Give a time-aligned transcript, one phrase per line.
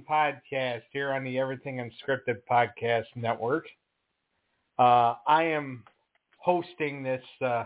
[0.00, 3.66] Wrestling Podcast here on the Everything Unscripted Podcast Network.
[4.78, 5.84] Uh, I am
[6.38, 7.64] hosting this uh,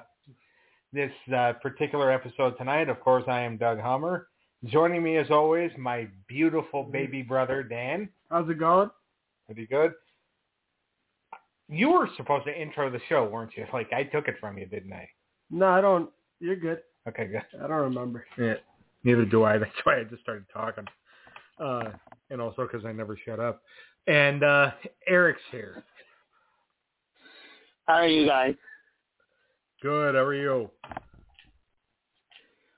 [0.92, 2.89] this uh, particular episode tonight.
[2.89, 4.28] Of course, I am Doug Hummer.
[4.65, 8.09] Joining me, as always, my beautiful baby brother Dan.
[8.30, 8.91] How's it going?
[9.47, 9.92] Pretty good.
[11.69, 13.66] You were supposed to intro the show, weren't you?
[13.73, 15.09] Like I took it from you, didn't I?
[15.51, 16.11] No, I don't.
[16.41, 16.78] You're good.
[17.09, 17.42] Okay, good.
[17.62, 18.25] I don't remember.
[18.39, 18.55] Yeah,
[19.03, 19.58] neither do I.
[19.58, 20.84] That's why I just started talking.
[21.58, 21.91] Uh,
[22.30, 23.62] and also because I never shut up.
[24.06, 24.72] And uh,
[25.06, 25.83] Eric's here.
[27.86, 28.55] How are you guys?
[29.83, 30.14] Good.
[30.14, 30.70] How are you?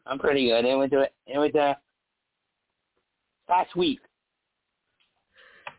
[0.06, 0.64] I'm pretty good.
[0.64, 1.77] It was a, it was a
[3.48, 4.00] last week.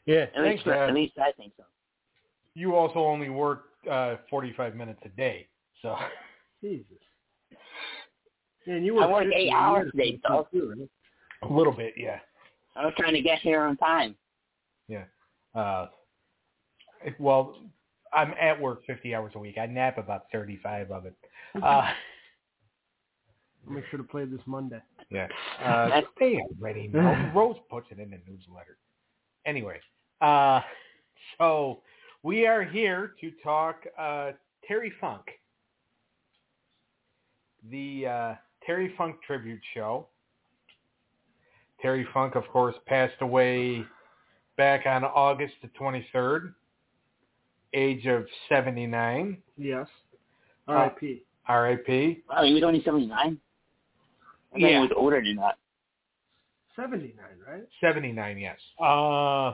[0.06, 0.66] Yeah, At thanks.
[0.66, 1.64] least, at least I think so.
[2.56, 5.48] you also only work uh, 45 minutes a day,
[5.82, 5.96] so
[6.62, 6.86] Jesus.
[8.66, 11.50] Man, you I work eight hours years today, so too, right?
[11.50, 12.20] a little bit, yeah,
[12.78, 14.16] I was trying to get here on time.
[14.88, 15.04] yeah.
[15.56, 15.88] Uh,
[17.20, 17.58] well,
[18.14, 19.58] I'm at work 50 hours a week.
[19.58, 21.16] I nap about 35 of it.
[21.56, 21.90] Uh,
[23.66, 24.82] I'll make sure to play this Monday.
[25.10, 25.28] Yeah.
[25.64, 27.32] Uh, That's- they already know.
[27.36, 28.78] Rose puts it in the newsletter.
[29.46, 29.80] Anyway,
[30.22, 30.62] uh,
[31.40, 31.82] so
[32.22, 34.32] we are here to talk uh,
[34.68, 35.24] Terry Funk,
[37.72, 40.08] the uh, Terry Funk tribute show.
[41.82, 43.86] Terry Funk, of course, passed away
[44.58, 46.54] back on August the 23rd,
[47.74, 49.38] age of 79.
[49.58, 49.88] Yes.
[50.68, 51.24] Uh, R.I.P.
[51.48, 52.24] R.I.P.
[52.30, 53.18] Wow, he was only 79?
[53.18, 54.68] I thought Yeah.
[54.70, 55.58] he was older than that.
[56.76, 57.16] 79,
[57.48, 57.64] right?
[57.82, 58.60] 79, yes.
[58.80, 59.54] Uh,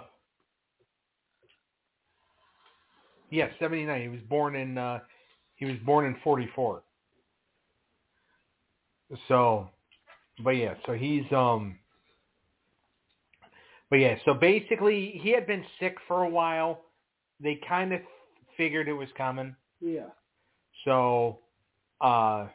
[3.30, 4.02] yes, 79.
[4.02, 5.00] He was born in uh,
[5.56, 6.84] he was born in 44.
[9.28, 9.70] So,
[10.44, 11.78] but yeah, so he's um,
[13.94, 16.82] but yeah, so basically he had been sick for a while.
[17.40, 18.02] They kind of
[18.58, 19.56] figured it was coming.
[19.80, 20.08] Yeah.
[20.84, 21.38] So,
[22.02, 22.48] uh,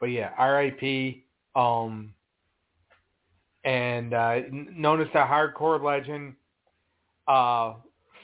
[0.00, 1.24] but yeah, R.I.P.
[1.54, 2.12] Um,
[3.62, 6.34] and uh, known as the hardcore legend,
[7.28, 7.74] uh,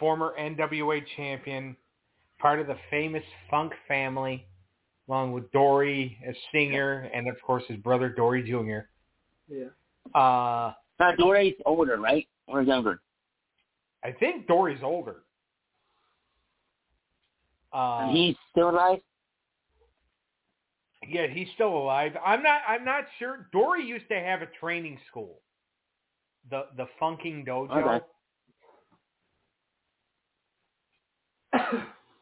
[0.00, 1.77] former NWA champion,
[2.41, 4.49] part of the famous Funk family,
[5.09, 8.89] along with Dory as singer, and of course his brother Dory Jr.
[9.49, 10.21] Yeah.
[10.21, 12.26] Uh, Now, Dory's older, right?
[12.47, 13.00] Or younger?
[14.04, 15.16] I think Dory's older.
[17.72, 19.00] Uh, and he's still alive?
[21.08, 22.12] Yeah, he's still alive.
[22.25, 22.60] I'm not.
[22.69, 23.48] I'm not sure.
[23.52, 25.41] Dory used to have a training school,
[26.50, 28.02] the the Funking Dojo,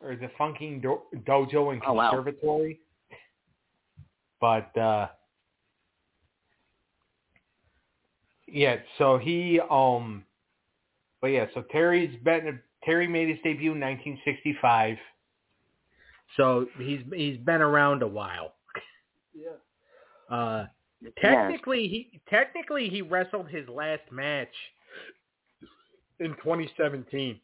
[0.03, 2.11] or the Funking Do- Dojo and Oh, wow.
[2.11, 2.81] Conservatory.
[4.41, 5.09] But uh
[8.53, 10.25] yeah, so he um,
[11.21, 14.97] but yeah, so Terry's been Terry made his debut in 1965.
[16.37, 18.55] So he's he's been around a while.
[19.35, 20.35] Yeah.
[20.35, 20.67] Uh,
[21.21, 24.49] technically, he technically he wrestled his last match
[26.21, 27.41] in 2017.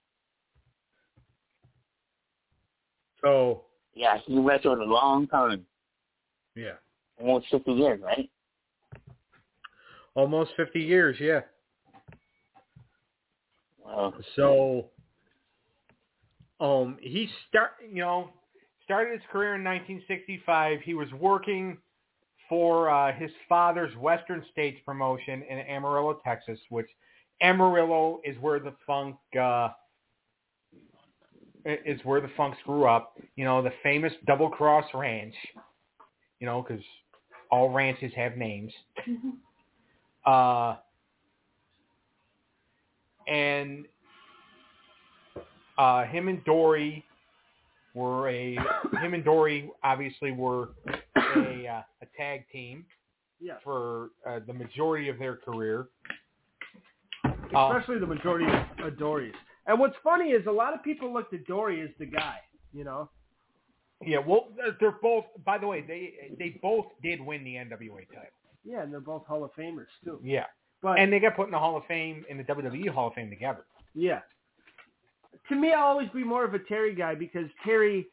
[3.22, 3.62] So
[3.94, 5.66] Yeah, he wrestled a long time.
[6.54, 6.74] yeah,
[7.18, 8.30] Almost 50 years, right?
[10.16, 11.16] Almost 50 years.
[11.20, 11.42] Yeah.
[13.84, 14.86] Well, So,
[16.58, 18.30] um, he start you know
[18.82, 20.80] started his career in 1965.
[20.80, 21.78] He was working
[22.48, 26.88] for uh, his father's Western States promotion in Amarillo, Texas, which
[27.42, 29.68] Amarillo is where the funk uh,
[31.64, 33.14] is where the funks grew up.
[33.36, 35.34] You know, the famous Double Cross Ranch.
[36.40, 36.84] You know, because
[37.50, 38.72] all ranches have names.
[40.26, 40.76] Uh,
[43.28, 43.86] and
[45.78, 47.04] uh, him and Dory
[47.94, 48.54] were a
[49.00, 50.70] him and Dory obviously were
[51.36, 52.84] a uh, a tag team
[53.40, 53.54] Yeah.
[53.64, 55.86] for uh, the majority of their career.
[57.54, 58.46] Especially the majority
[58.82, 59.32] of Dory's.
[59.66, 62.38] And what's funny is a lot of people looked at Dory as the guy,
[62.72, 63.08] you know?
[64.04, 64.48] yeah, well,
[64.80, 65.24] they're both.
[65.44, 68.30] By the way, they they both did win the NWA title.
[68.66, 70.18] Yeah, and they're both Hall of Famers, too.
[70.22, 70.46] Yeah,
[70.82, 73.14] But, and they got put in the Hall of Fame in the WWE Hall of
[73.14, 73.64] Fame together.
[73.94, 74.20] yeah.
[75.48, 78.06] To me, I'll always be more of a Terry guy because Terry,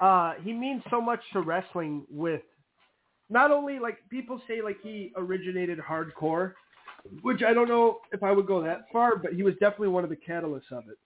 [0.00, 2.42] uh, he means so much to wrestling with
[3.30, 6.52] not only, like, people say, like, he originated hardcore,
[7.22, 10.04] which I don't know if I would go that far, but he was definitely one
[10.04, 10.98] of the catalysts of it.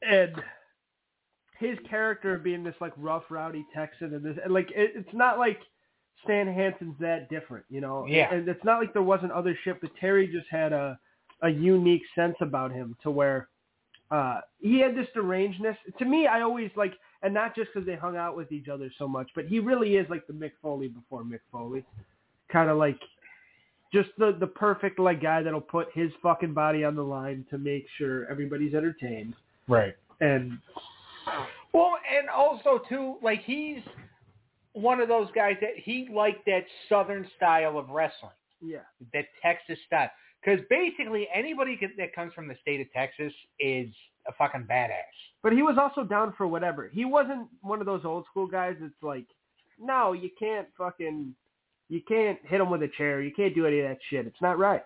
[0.00, 0.40] And
[1.58, 5.38] his character being this like rough, rowdy Texan, and this, and like it, it's not
[5.38, 5.58] like
[6.24, 8.06] Stan Hansen's that different, you know.
[8.06, 8.32] Yeah.
[8.32, 10.98] And it's not like there wasn't other shit, but Terry just had a
[11.42, 13.48] a unique sense about him to where
[14.10, 15.76] uh he had this derangedness.
[15.98, 18.90] To me, I always like, and not just because they hung out with each other
[18.98, 21.84] so much, but he really is like the Mick Foley before Mick Foley,
[22.50, 22.98] kind of like
[23.92, 27.58] just the the perfect like guy that'll put his fucking body on the line to
[27.58, 29.34] make sure everybody's entertained.
[29.68, 29.94] Right.
[30.20, 30.58] And
[31.72, 33.82] Well, and also too, like he's
[34.72, 38.78] one of those guys that he liked that southern style of wrestling, yeah,
[39.12, 40.10] that Texas style.
[40.44, 43.88] Because basically anybody that comes from the state of Texas is
[44.28, 44.92] a fucking badass.
[45.42, 46.88] but he was also down for whatever.
[46.92, 49.24] He wasn't one of those old school guys that's like,
[49.80, 51.34] no, you can't fucking,
[51.88, 53.22] you can't hit him with a chair.
[53.22, 54.26] You can't do any of that shit.
[54.26, 54.84] It's not right.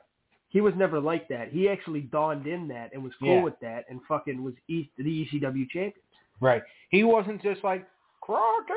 [0.49, 1.49] He was never like that.
[1.51, 3.43] He actually dawned in that and was cool Yeah.
[3.43, 5.93] with that and fucking was East, the ECW champion.
[6.41, 6.63] Right.
[6.91, 7.87] He wasn't just like
[8.21, 8.77] Crockett.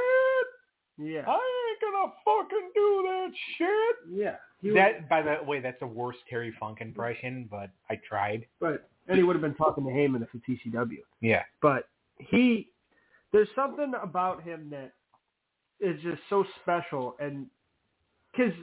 [0.97, 1.33] Yeah, I
[1.69, 3.95] ain't gonna fucking do that shit.
[4.11, 4.35] yeah.
[4.63, 8.45] Was, That, by the way, that's the worst Terry Funk impression, but I tried.
[8.59, 10.97] but and he would have been talking to Heyman if it's ECW.
[11.21, 11.43] Yeah.
[11.61, 12.69] but he
[13.31, 14.93] there's something about him that
[15.81, 17.47] is just so special and
[18.31, 18.53] because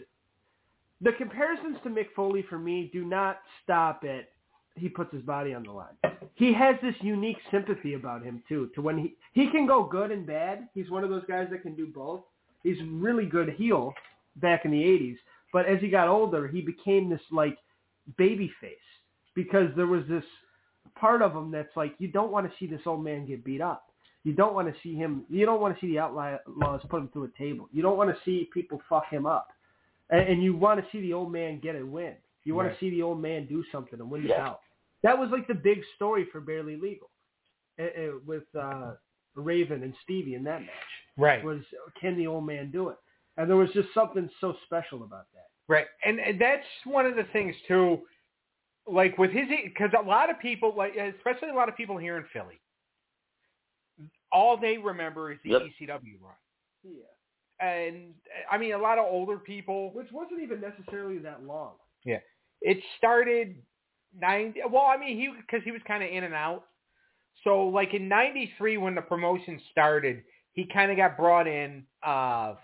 [1.03, 4.31] the comparisons to Mick Foley for me do not stop at
[4.75, 6.12] he puts his body on the line.
[6.35, 8.71] He has this unique sympathy about him too.
[8.75, 10.69] To when he he can go good and bad.
[10.75, 12.23] He's one of those guys that can do both.
[12.63, 13.93] He's really good heel
[14.37, 15.17] back in the '80s,
[15.53, 17.59] but as he got older, he became this like
[18.17, 18.77] baby face
[19.35, 20.25] because there was this
[20.95, 23.61] part of him that's like you don't want to see this old man get beat
[23.61, 23.87] up.
[24.25, 25.25] You don't want to see him.
[25.29, 27.69] You don't want to see the outlaws put him through a table.
[27.73, 29.49] You don't want to see people fuck him up,
[30.11, 32.15] and, and you want to see the old man get a win.
[32.45, 32.75] You want Right.
[32.79, 34.39] to see the old man do something and win the Yeah.
[34.39, 34.61] bout.
[35.03, 37.11] That was like the big story for Barely Legal,
[37.81, 38.93] uh, uh, with uh,
[39.35, 40.69] Raven and Stevie in that match.
[41.17, 41.45] Right.
[41.45, 41.61] Was
[42.01, 42.97] can the old man do it?
[43.37, 45.47] And there was just something so special about that.
[45.69, 48.01] Right, and, and that's one of the things too.
[48.87, 52.17] Like with his, because a lot of people, like especially a lot of people here
[52.17, 52.61] in Philly,
[54.33, 55.63] all they remember is the Yep.
[55.81, 56.35] ECW run.
[56.83, 57.67] Yeah.
[57.67, 58.13] And
[58.51, 59.93] I mean, a lot of older people.
[59.95, 61.75] Which wasn't even necessarily that long.
[62.05, 62.19] Yeah.
[62.61, 63.57] It started
[64.19, 64.61] ninety.
[64.71, 66.65] Well, I mean, he because he was kind of in and out.
[67.45, 70.23] So like in '93 when the promotion started,
[70.53, 71.85] he kind of got brought in.
[72.05, 72.55] Uh,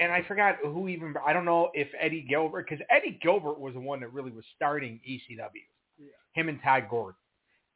[0.00, 1.14] and I forgot who even.
[1.24, 4.44] I don't know if Eddie Gilbert because Eddie Gilbert was the one that really was
[4.56, 5.38] starting ECW.
[5.98, 6.06] Yeah.
[6.32, 7.14] Him and Todd Gordon.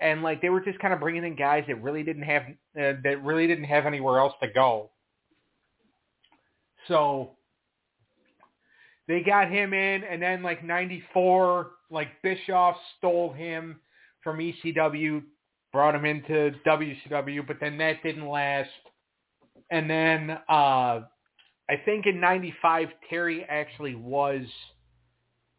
[0.01, 3.01] And like they were just kind of bringing in guys that really didn't have uh,
[3.05, 4.91] that really didn't have anywhere else to go.
[6.87, 7.33] So
[9.09, 13.81] they got him in, and then like '94, like Bischoff stole him
[14.23, 15.23] from ECW,
[15.73, 18.71] brought him into WCW, but then that didn't last.
[19.71, 21.01] And then uh
[21.71, 24.43] I think in '95, Terry actually was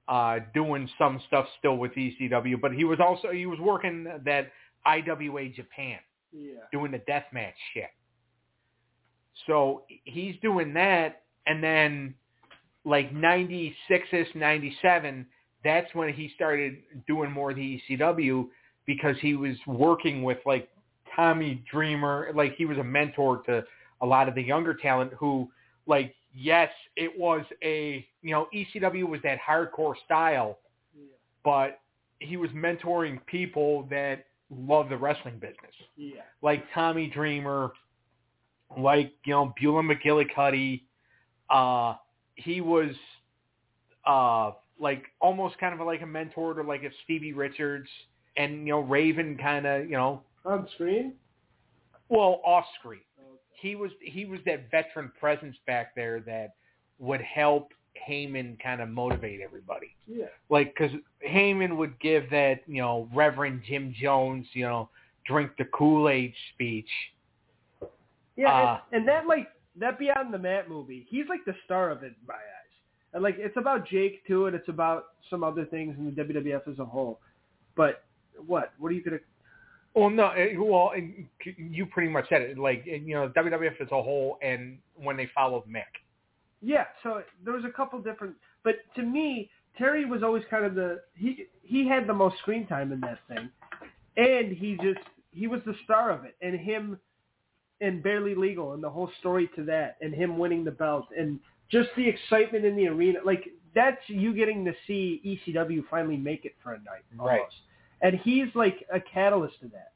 [0.08, 4.52] uh doing some stuff still with ECW, but he was also he was working that
[4.86, 6.00] IWA Japan
[6.32, 6.60] Yeah.
[6.72, 7.90] doing the deathmatch shit.
[9.48, 12.16] So he's doing that, and then
[12.86, 15.26] like 96ish, 97,
[15.64, 18.48] that's when he started doing more of the ECW
[18.86, 20.70] because he was working with like
[21.16, 23.64] Tommy Dreamer, like he was a mentor to
[24.02, 25.50] a lot of the younger talent who
[25.86, 30.60] like yes, it was a you know ECW was that hardcore style,
[30.96, 31.04] Yeah.
[31.44, 31.80] but
[32.20, 36.22] he was mentoring people that love the wrestling business Yeah.
[36.42, 37.72] like Tommy Dreamer,
[38.78, 40.84] like you know Beulah McGillicuddy.
[41.50, 41.96] Uh,
[42.40, 42.92] he was
[44.06, 47.88] uh, like almost kind of like a mentor to like a Stevie Richards,
[48.38, 51.14] and you know Raven kind of you know On screen?
[52.10, 53.02] well off screen.
[53.54, 56.54] He was he was that veteran presence back there that
[56.98, 57.72] would help
[58.10, 60.28] Heyman kind of motivate everybody Yeah.
[60.50, 60.92] like because
[61.28, 64.90] Heyman would give that you know Reverend Jim Jones you know
[65.26, 66.88] drink the Kool Aid speech.
[68.38, 71.90] Yeah, Uh, and, and that like that Beyond the Mat movie, he's like the star
[71.90, 72.42] of it in my eyes.
[73.14, 76.68] And like it's about Jake too, and it's about some other things in the WWF
[76.72, 77.20] as a whole.
[77.76, 78.04] But
[78.46, 78.74] what?
[78.78, 79.20] What are you gonna?
[79.96, 81.26] Well, no, eh, well and
[81.58, 82.58] you pretty much said it.
[82.58, 85.84] Like you know WWF as a whole, and when they followed Mick.
[86.62, 90.76] Yeah, so there was a couple different, but to me, Terry was always kind of
[90.76, 93.50] the he he had the most screen time in that thing,
[94.18, 95.00] and he just
[95.32, 97.00] he was the star of it, and him
[97.82, 101.40] and barely legal and the whole story to that, and him winning the belt, and
[101.72, 106.44] just the excitement in the arena, like that's you getting to see ECW finally make
[106.46, 107.42] it for a night, Right.
[108.02, 109.92] and he's like a catalyst to that.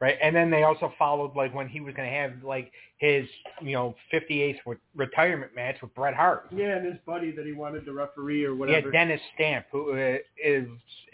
[0.00, 0.18] right?
[0.20, 3.24] And then they also followed like when he was going to have like his
[3.60, 6.48] you know 58th re- retirement match with Bret Hart.
[6.50, 8.88] Yeah, and his buddy that he wanted to referee or whatever.
[8.88, 8.92] Yeah.
[8.92, 10.16] Dennis Stamp, who uh,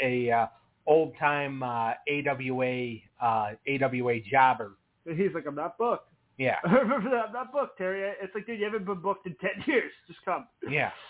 [0.01, 0.47] a uh,
[0.87, 4.73] old time uh, AWA uh, AWA jobber.
[5.09, 6.09] And he's like, I'm not booked.
[6.39, 7.27] Yeah, I remember that.
[7.29, 8.13] I'm not booked, Terry.
[8.23, 9.91] It's like, dude, you haven't been booked in ten years.
[10.07, 10.47] Just come.
[10.71, 10.91] yeah.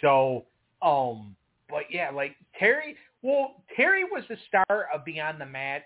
[0.00, 0.46] So,
[0.80, 1.36] um,
[1.68, 2.96] but yeah, like Terry.
[3.22, 5.82] Well, Terry was the star of Beyond the Mat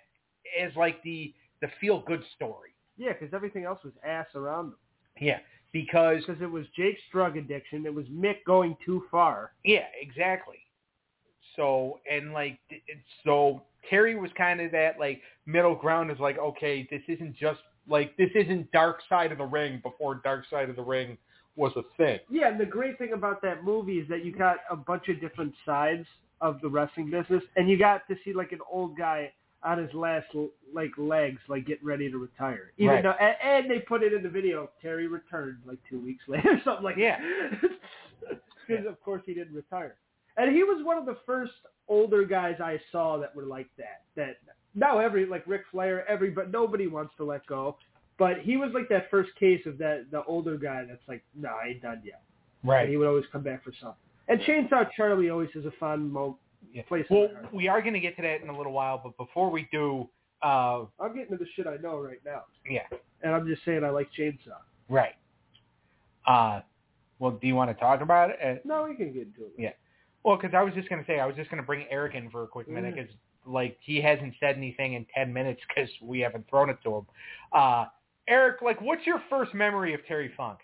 [0.60, 2.70] as like the the feel good story.
[2.96, 4.74] Yeah, because everything else was ass around him.
[5.20, 5.38] Yeah,
[5.72, 7.84] because Because it was Jake's drug addiction.
[7.86, 9.52] It was Mick going too far.
[9.64, 10.58] Yeah, exactly.
[11.56, 12.58] So and like
[13.24, 17.60] so Terry was kind of that like middle ground is like okay this isn't just
[17.88, 21.18] like this isn't Dark Side of the Ring before Dark Side of the Ring
[21.56, 22.18] was a thing.
[22.30, 25.20] Yeah, and the great thing about that movie is that you got a bunch of
[25.20, 26.06] different sides
[26.40, 29.30] of the wrestling business, and you got to see like an old guy
[29.62, 30.26] on his last
[30.74, 32.72] like legs, like getting ready to retire.
[32.76, 33.02] Even Right.
[33.02, 34.68] though, and, and they put it in the video.
[34.82, 37.18] Terry returned like two weeks later, or something like Yeah.
[38.66, 39.96] Because of course he didn't retire,
[40.36, 41.52] and he was one of the first
[41.88, 44.02] older guys I saw that were like that.
[44.16, 44.36] That
[44.74, 47.76] now every like Ric Flair, every but nobody wants to let go.
[48.18, 51.48] But he was like that first case of that the older guy that's like, no,
[51.50, 52.22] I ain't done yet.
[52.62, 52.82] Right.
[52.82, 53.98] And he would always come back for something.
[54.28, 56.38] And Chainsaw Charlie always has a fun mo-
[56.72, 56.82] Yeah.
[56.88, 57.04] place.
[57.10, 59.68] Well, we are going to get to that in a little while, but before we
[59.70, 60.08] do,
[60.42, 62.82] uh, I'm getting to the shit I know right now, yeah,
[63.22, 64.58] and I'm just saying I like Chainsaw.
[64.88, 65.14] right.
[66.26, 66.60] Uh,
[67.18, 68.38] well, do you want to talk about it?
[68.42, 69.52] Uh, No, we can get into it.
[69.58, 69.70] Yeah.
[70.24, 72.14] Well, because I was just going to say, I was just going to bring Eric
[72.14, 73.02] in for a quick minute Yeah.
[73.02, 73.14] because,
[73.46, 77.06] like, he hasn't said anything in 10 minutes because we haven't thrown it to him.
[77.52, 77.84] Uh,
[78.26, 80.58] Eric, like, what's your first memory of Terry Funk?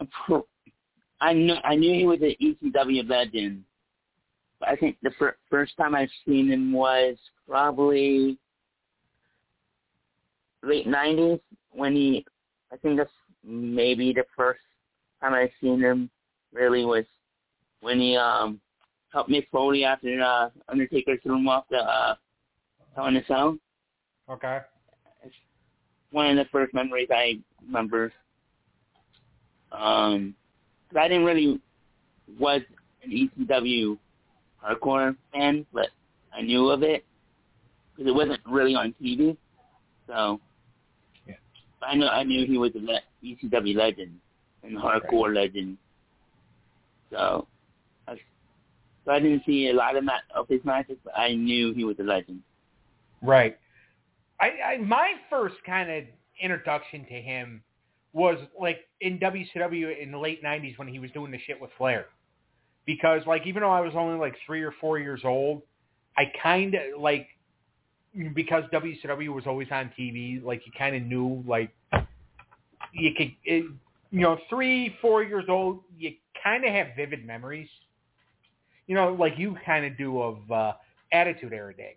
[1.20, 3.64] I knew I knew he was an ECW legend.
[4.58, 8.38] But I think the fir- first time I've seen him was probably
[10.62, 11.40] late '90s
[11.72, 12.24] when he.
[12.72, 13.10] I think that's
[13.44, 14.60] maybe the first
[15.20, 16.08] time I've seen him.
[16.52, 17.04] Really was
[17.80, 18.60] when he um
[19.12, 22.14] helped Mick Foley after uh, Undertaker threw him off the uh,
[22.94, 23.56] Hell in a Cell.
[24.28, 24.58] Okay.
[25.24, 25.34] It's
[26.12, 28.12] one of the first memories I remember.
[29.72, 30.34] Um,
[30.88, 31.60] 'cause I didn't really
[32.38, 32.62] was
[33.02, 33.96] an ECW
[34.62, 35.88] hardcore fan, but
[36.32, 37.04] I knew of it
[37.94, 39.36] because it wasn't really on TV.
[40.06, 40.40] So,
[41.26, 41.34] Yeah.
[41.82, 44.20] I know I knew he was a le- ECW legend
[44.64, 45.78] and hardcore legend.
[47.10, 47.46] So,
[48.06, 48.16] I,
[49.04, 51.84] so I didn't see a lot of ma- of his matches, but I knew he
[51.84, 52.40] was a legend.
[53.22, 53.58] Right.
[54.40, 56.04] I, I my first kind of
[56.40, 57.62] introduction to him
[58.12, 61.70] was like in WCW in the late '90s when he was doing the shit with
[61.76, 62.06] Flair,
[62.86, 65.62] because like even though I was only like three or four years old,
[66.16, 67.28] I kind of like
[68.34, 71.70] because WCW was always on TV, like you kind of knew like
[72.92, 73.64] you could, it,
[74.10, 76.12] you know, three four years old, you
[76.42, 77.68] kind of have vivid memories,
[78.86, 80.72] you know, like you kind of do of uh,
[81.12, 81.96] Attitude Era Day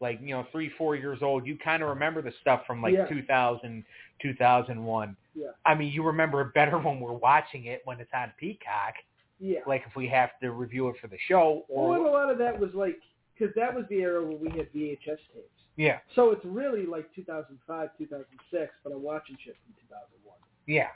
[0.00, 2.94] like you know three four years old you kind of remember the stuff from like
[2.94, 3.06] Yeah.
[3.08, 3.82] 2000
[4.22, 5.46] 2001 Yeah.
[5.66, 8.94] i mean you remember it better when we're watching it when it's on peacock
[9.40, 9.58] Yeah.
[9.66, 12.56] like if we have to review it for the show Well, a lot of that
[12.60, 13.00] was like
[13.36, 15.60] because that was the era when we had VHS tapes.
[15.74, 20.36] yeah So it's really like 2005, 2006, but I'm watching shit from 2001.
[20.68, 20.90] yeah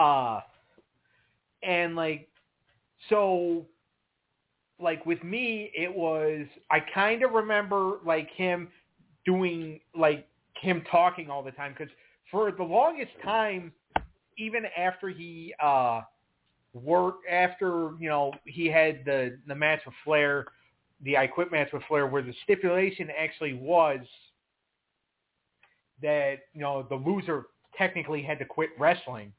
[0.00, 0.40] uh
[1.62, 2.28] and like
[3.08, 3.66] so
[4.80, 8.68] like with me it was i kind of remember like him
[9.26, 10.26] doing like
[10.60, 11.74] him talking all the time.
[11.76, 11.92] Because
[12.30, 13.72] for the longest time
[14.38, 16.02] even after he uh
[16.72, 20.46] worked after you know he had the the match with flair
[21.02, 23.98] the i quit match with flair where the stipulation actually was
[26.00, 29.32] that you know the loser technically had to quit wrestling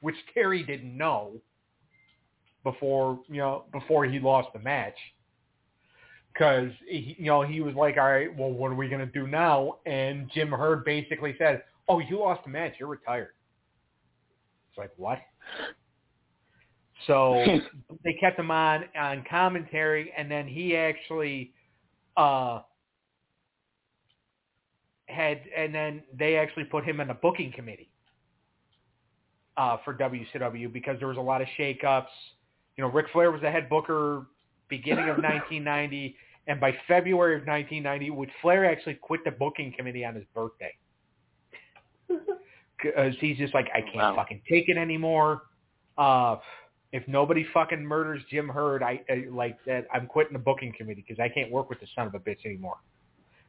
[0.00, 1.32] which terry didn't know
[2.64, 4.96] before you know before he lost the match.
[6.32, 9.26] Because you know he was like all right well what are we going to do
[9.26, 9.76] now?
[9.86, 13.34] And jim herd basically said oh you lost the match you're retired.
[14.70, 15.18] It's like what?
[17.06, 17.44] So
[18.04, 21.52] they kept him on on commentary and then he actually
[22.16, 22.60] uh
[25.06, 27.89] had and then they actually put him in a booking committee
[29.56, 32.06] uh for WCW because there was a lot of shakeups.
[32.76, 34.26] You know, Ric Flair was the head booker
[34.68, 36.16] beginning of 1990
[36.46, 40.72] and by February of 1990 would Flair actually quit the booking committee on his birthday.
[42.82, 44.16] Cuz he's just like I can't Wow.
[44.16, 45.42] fucking take it anymore.
[45.98, 46.36] Uh
[46.92, 49.86] if nobody fucking murders Jim Herd, I, I like that.
[49.94, 52.44] I'm quitting the booking committee because I can't work with the son of a bitch
[52.44, 52.78] anymore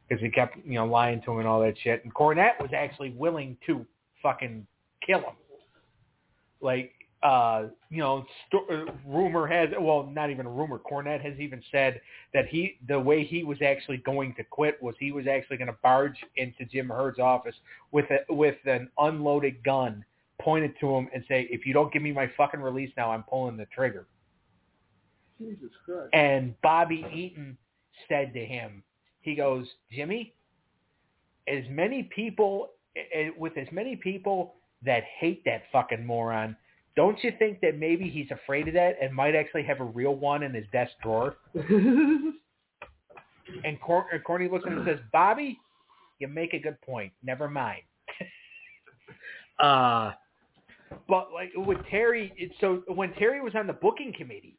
[0.08, 2.04] because he kept you know lying to him and all that shit.
[2.04, 3.84] And Cornette was actually willing to
[4.22, 4.64] fucking
[5.04, 5.34] kill him.
[6.62, 6.92] Like
[7.22, 10.78] uh, you know, sto- uh, rumor has well, not even a rumor.
[10.78, 12.00] Cornette has even said
[12.34, 15.68] that he, the way he was actually going to quit was he was actually going
[15.68, 17.54] to barge into Jim Herd's office
[17.92, 20.04] with a with an unloaded gun,
[20.40, 23.22] pointed to him, and say, "If you don't give me my fucking release now, I'm
[23.22, 24.06] pulling the trigger."
[25.38, 26.10] Jesus Christ.
[26.12, 27.56] And Bobby Eaton
[28.08, 28.82] said to him,
[29.22, 30.34] he goes, Jimmy,
[31.48, 32.70] as many people,
[33.38, 34.54] with as many people
[34.84, 36.56] that hate that fucking moron,
[36.96, 40.14] don't you think that maybe he's afraid of that and might actually have a real
[40.14, 41.36] one in his desk drawer?
[43.64, 45.58] And, Cor- and Corny looks at him and says, Bobby,
[46.18, 47.12] you make a good point.
[47.22, 47.82] Never mind.
[49.58, 50.12] uh,
[51.08, 54.58] but like with Terry, it, so when Terry was on the booking committee,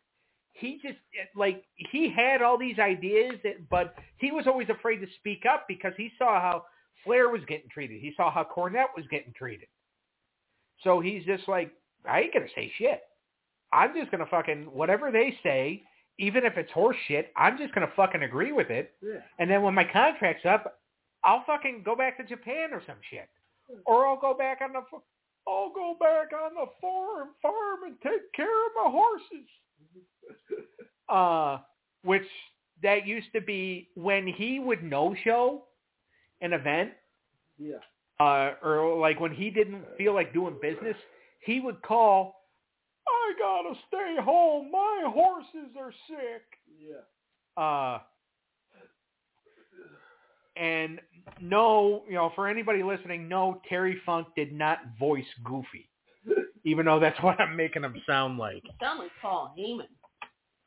[0.53, 0.97] he just
[1.35, 5.65] like he had all these ideas that, but he was always afraid to speak up
[5.67, 6.65] because he saw how
[7.03, 7.99] Flair was getting treated.
[8.01, 9.67] He saw how Cornette was getting treated.
[10.83, 11.71] So he's just like,
[12.07, 13.01] I ain't gonna say shit.
[13.71, 15.83] I'm just gonna fucking whatever they say,
[16.19, 17.31] even if it's horse shit.
[17.35, 18.93] I'm just gonna fucking agree with it.
[19.01, 19.19] yeah.
[19.39, 20.79] And then when my contract's up,
[21.23, 23.29] I'll fucking go back to Japan or some shit,
[23.85, 24.79] or I'll go back on the.
[24.79, 25.01] f-
[25.47, 29.47] I'll go back on the farm, farm, and take care of my horses.
[31.09, 31.59] Uh,
[32.03, 32.23] which
[32.81, 35.65] that used to be when he would no show
[36.41, 36.91] an event,
[37.59, 37.75] Yeah.
[38.19, 40.95] Uh, or like when he didn't feel like doing business,
[41.41, 42.35] he would call.
[43.07, 44.71] I gotta stay home.
[44.71, 46.43] My horses are sick.
[46.79, 47.61] Yeah.
[47.61, 47.99] Uh,
[50.55, 51.01] and
[51.41, 55.89] no, you know, for anybody listening, no, Terry Funk did not voice Goofy,
[56.63, 58.61] even though that's what I'm making him sound like.
[58.63, 59.87] You sound like Paul Heyman.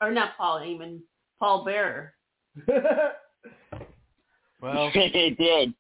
[0.03, 1.01] Or not Paul Heyman,
[1.39, 2.13] Paul Bearer.
[4.61, 5.75] Well, it did.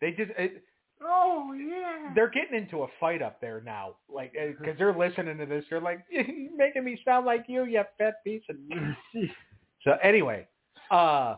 [0.00, 0.62] they just it,
[1.02, 2.12] oh yeah.
[2.14, 5.64] they're getting into a fight up there now, like because they're listening to this.
[5.70, 9.30] They're like, "You're making me sound like you, you fat piece of." Me
[9.84, 10.48] So anyway,
[10.90, 11.36] uh,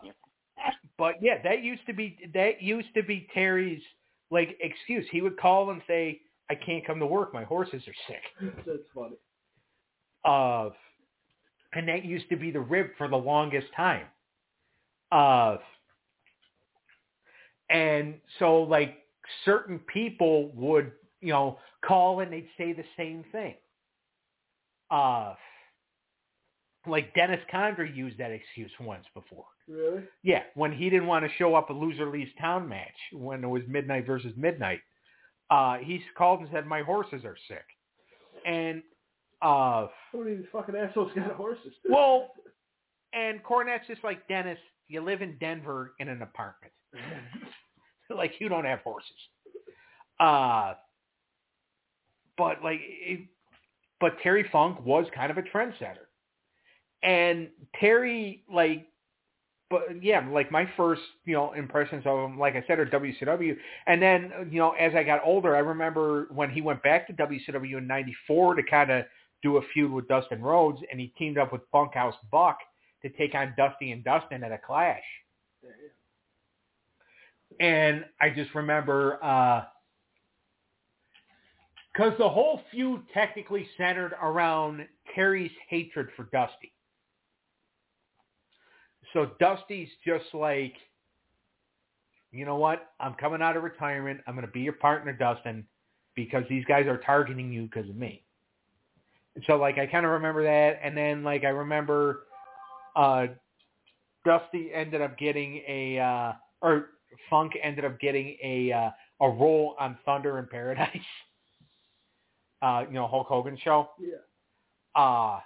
[0.97, 3.81] but yeah, that used to be that used to be Terry's
[4.31, 5.05] like excuse.
[5.11, 7.33] He would call and say, "I can't come to work.
[7.33, 9.17] My horses are sick." That's funny.
[10.25, 10.69] Uh,
[11.73, 14.07] and that used to be the rib for the longest time.
[15.11, 15.57] Uh,
[17.69, 18.97] and so like
[19.45, 23.55] certain people would, you know, call and they'd say the same thing.
[24.89, 25.35] Uh,
[26.87, 29.45] like Dennis Condrey used that excuse once before.
[29.67, 30.01] Really?
[30.23, 33.47] Yeah, when he didn't want to show up a loser leaves town match when it
[33.47, 34.79] was midnight versus midnight,
[35.51, 37.65] uh, he called and said, "My horses are sick,"
[38.45, 38.81] and
[39.41, 41.73] uh, How many of these fucking assholes got horses?
[41.89, 42.31] well,
[43.13, 44.59] and Cornette's just like Dennis.
[44.87, 46.73] You live in Denver in an apartment,
[48.19, 49.09] like you don't have horses.
[50.19, 50.73] Uh,
[52.37, 53.21] but like, it,
[53.99, 56.07] but Terry Funk was kind of a trendsetter,
[57.01, 58.85] and Terry like
[59.69, 63.55] but yeah, like my first, you know, impressions of him, like I said, are WCW.
[63.85, 67.13] And then, you know, as I got older, I remember when he went back to
[67.13, 69.05] WCW in '94 to kind of
[69.43, 72.57] do a feud with Dustin Rhodes, and he teamed up with Bunkhouse Buck
[73.03, 75.03] to take on Dusty and Dustin at a Clash.
[77.59, 79.17] And I just remember,
[81.93, 86.71] because the whole feud technically centered around Terry's hatred for Dusty.
[89.13, 90.75] So Dusty's just like,
[92.31, 92.91] you know what?
[92.99, 94.21] I'm coming out of retirement.
[94.27, 95.65] I'm going to be your partner, Dustin,
[96.15, 98.23] because these guys are targeting you because of me.
[99.35, 102.27] And so like I kind of remember that, and then like I remember,
[102.95, 103.27] uh,
[104.25, 106.89] Dusty ended up getting a, uh, or
[107.29, 108.89] Funk ended up getting a uh,
[109.21, 110.87] a role on Thunder in Paradise.
[112.61, 113.87] Uh, you know Hulk Hogan show.
[113.97, 114.17] Yeah.
[115.01, 115.39] Uh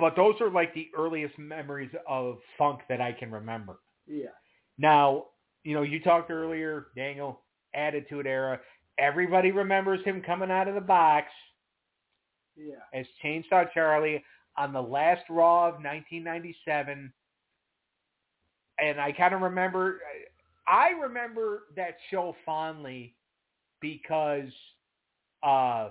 [0.00, 3.76] but those are like the earliest memories of funk that I can remember.
[4.08, 4.30] Yeah.
[4.78, 5.26] Now,
[5.62, 7.42] you know, you talked earlier, Daniel,
[7.74, 8.58] Attitude Era.
[8.98, 11.28] Everybody remembers him coming out of the box
[12.56, 12.76] Yeah.
[12.92, 14.24] as Chainsaw Charlie
[14.56, 17.12] on the last Raw of 1997.
[18.80, 20.00] And I kind of remember,
[20.66, 23.14] I remember that show fondly
[23.80, 24.50] because,
[25.42, 25.90] uh,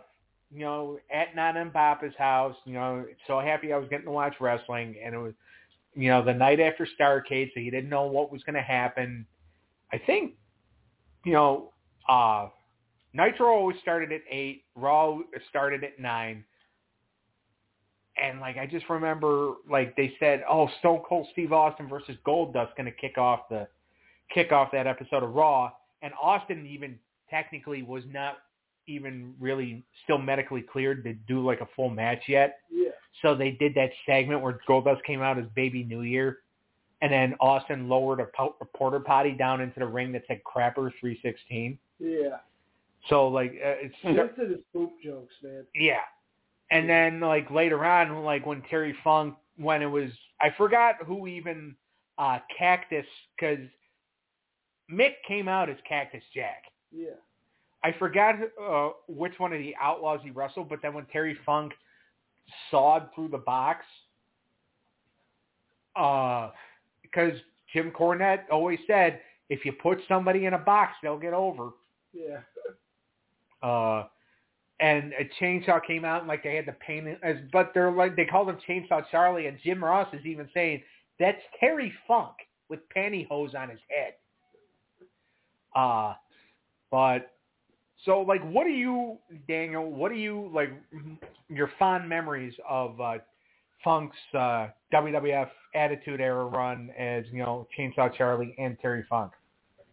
[0.51, 4.11] you know, at Nana and Papa's house, you know, so happy I was getting to
[4.11, 5.33] watch wrestling, and it was,
[5.93, 9.25] you know, the night after Starcade, so you didn't know what was going to happen.
[9.93, 10.33] I think,
[11.25, 11.73] you know,
[12.09, 12.47] uh,
[13.13, 16.45] Nitro always started at eight, Raw started at nine.
[18.21, 22.75] and like I just remember like they said, oh, Stone Cold Steve Austin versus Goldust
[22.75, 23.67] going to kick off the
[24.33, 26.97] kick off that episode of Raw, and Austin even
[27.29, 28.37] technically was not
[28.87, 32.59] even really still medically cleared to do like a full match yet.
[32.71, 32.89] Yeah.
[33.21, 36.39] So they did that segment where Goldust came out as Baby New Year,
[37.01, 40.41] and then Austin lowered a, po- a porter potty down into the ring that said
[40.43, 41.77] Crapper 316.
[41.99, 42.37] Yeah.
[43.09, 45.65] So like uh, it's That's it is poop jokes, man.
[45.75, 46.01] yeah.
[46.71, 51.27] And then like later on, like when Terry Funk, when it was, I forgot who
[51.27, 51.75] even
[52.17, 53.05] uh Cactus,
[53.39, 53.59] because
[54.91, 56.63] Mick came out as Cactus Jack.
[56.91, 57.11] Yeah.
[57.83, 61.73] I forgot uh, which one of the Outlaws he wrestled, but then when Terry Funk
[62.69, 63.85] sawed through the box,
[65.95, 66.49] uh,
[67.01, 67.33] because
[67.73, 71.71] Jim Cornette always said, if you put somebody in a box, they'll get over.
[72.13, 72.39] Yeah.
[73.63, 74.05] Uh,
[74.79, 78.15] and a chainsaw came out and like they had the pain as, but they're like
[78.15, 80.81] they called him Chainsaw Charlie, and Jim Ross is even saying
[81.19, 82.31] that's Terry Funk
[82.69, 84.13] with pantyhose on his head.
[85.75, 86.13] Uh,
[86.89, 87.31] but
[88.05, 89.89] so like, what do you, Daniel?
[89.89, 90.69] What do you like?
[91.49, 93.17] Your fond memories of uh,
[93.83, 99.31] Funk's uh, WWF Attitude Era run as you know Chainsaw Charlie and Terry Funk.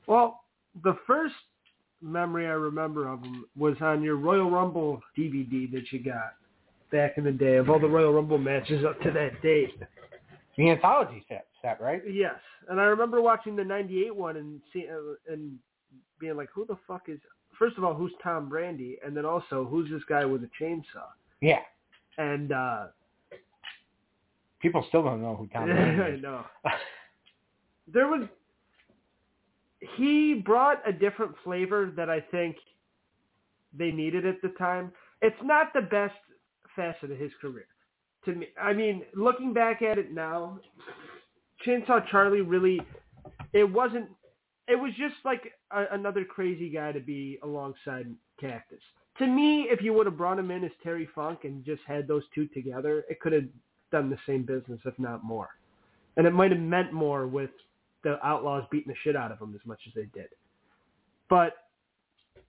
[0.07, 0.43] Well,
[0.85, 1.35] the first
[2.01, 6.35] memory I remember of him was on your Royal Rumble DVD that you got
[6.91, 9.75] back in the day of all the Royal Rumble matches up to that date.
[10.57, 12.03] The anthology set, set right?
[12.11, 12.37] Yes,
[12.69, 15.59] and I remember watching the '98 one and see, uh, and
[16.19, 17.19] being like, "Who the fuck is?"
[17.59, 21.09] First of all, who's Tom Brandi, and then also, who's this guy with a chainsaw?
[21.41, 21.61] Yeah.
[22.19, 22.87] And uh
[24.61, 26.23] People still don't know who Tom Brady I is.
[26.23, 26.45] know.
[27.91, 28.25] There was
[29.97, 32.57] he brought a different flavor that I think
[33.73, 34.93] they needed at the time.
[35.23, 36.15] It's not the best
[36.75, 37.67] facet of his career
[38.25, 38.49] to me.
[38.61, 40.59] I mean, looking back at it now,
[41.67, 42.81] Chainsaw Charlie really
[43.53, 44.09] it wasn't
[44.67, 48.07] it was just like a, another crazy guy to be alongside
[48.41, 48.81] Cactus.
[49.19, 52.07] To me, if you would have brought him in as Terry Funk and just had
[52.07, 53.45] those two together, it could have
[53.91, 55.49] done the same business, if not more.
[56.17, 57.51] And it might have meant more with
[58.05, 60.29] the Outlaws beating the shit out of him as much as they did.
[61.29, 61.55] But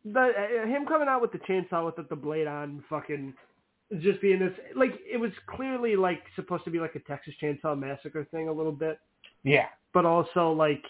[0.06, 3.34] the uh, him coming out with the chainsaw with the, the blade on, fucking
[4.00, 7.78] just being this like it was clearly like supposed to be like a Texas Chainsaw
[7.78, 9.00] Massacre thing a little bit,
[9.44, 9.66] Yeah.
[9.94, 10.84] but also like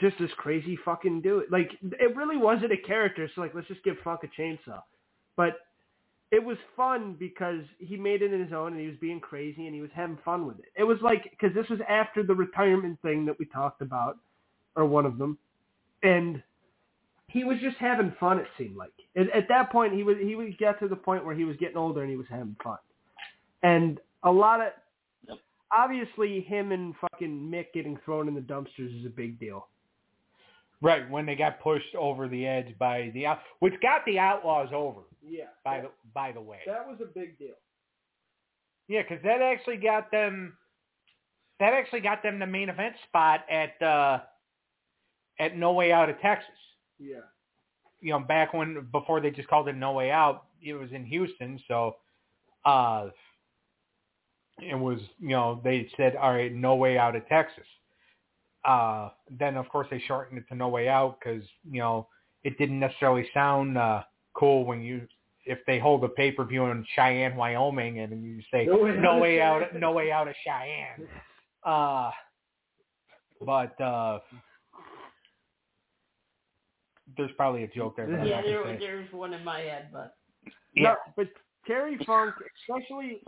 [0.00, 1.44] just this crazy fucking dude.
[1.50, 4.82] Like it really wasn't a character, so like let's just give Funk a chainsaw.
[5.36, 5.56] But
[6.30, 9.66] it was fun because he made it in his own and he was being crazy
[9.66, 10.66] and he was having fun with it.
[10.76, 14.18] It was like because this was after the retirement thing that we talked about,
[14.76, 15.38] or one of them,
[16.02, 16.42] and
[17.28, 18.38] he was just having fun.
[18.38, 21.24] It seemed like at, at that point he was he would get to the point
[21.24, 22.78] where he was getting older and he was having fun,
[23.62, 24.68] and a lot of
[25.76, 29.66] obviously him and fucking Mick getting thrown in the dumpsters is a big deal.
[30.80, 34.68] Right, when they got pushed over the edge by the out, which got the Outlaws
[34.72, 35.00] over.
[35.26, 37.54] Yeah, By the by the way, that was a big deal.
[38.86, 40.56] yeah, because that actually got them.
[41.60, 44.20] That actually got them the main event spot at uh,
[45.40, 46.54] at No Way Out of Texas.
[46.98, 47.16] Yeah.
[48.00, 51.04] You know, back when before they just called it No Way Out, it was in
[51.04, 51.60] Houston.
[51.66, 51.96] So,
[52.64, 53.08] uh,
[54.60, 57.66] it was you know they said all right, No Way Out of Texas.
[58.64, 62.08] Uh, then of course they shortened it to No Way Out because you know
[62.44, 64.02] it didn't necessarily sound uh,
[64.34, 65.06] cool when you
[65.46, 68.96] if they hold a pay per view in Cheyenne, Wyoming, and you say No way
[68.96, 71.08] no out way out, no way out of Cheyenne.
[71.64, 72.10] Uh,
[73.44, 74.18] but uh,
[77.16, 78.10] there's probably a joke there.
[78.24, 80.14] Yeah, there, there's one in my head, but
[80.74, 81.28] yeah, No, but
[81.66, 82.34] Terry Funk,
[82.68, 83.20] especially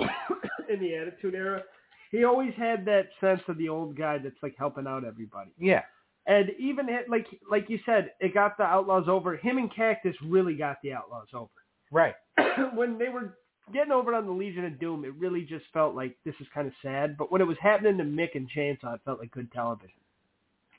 [0.68, 1.62] in the Attitude Era,
[2.10, 5.50] he always had that sense of the old guy that's like helping out everybody.
[5.58, 5.82] yeah,
[6.26, 9.36] And even it, like like you said, it got the Outlaws over.
[9.36, 11.50] Him and Cactus really got the Outlaws over.
[11.90, 12.14] right.
[12.74, 13.36] when they were
[13.72, 16.66] getting over on the Legion of Doom, it really just felt like this is kind
[16.66, 17.16] of sad.
[17.16, 19.94] But when it was happening to Mick and Chainsaw, it felt like good television.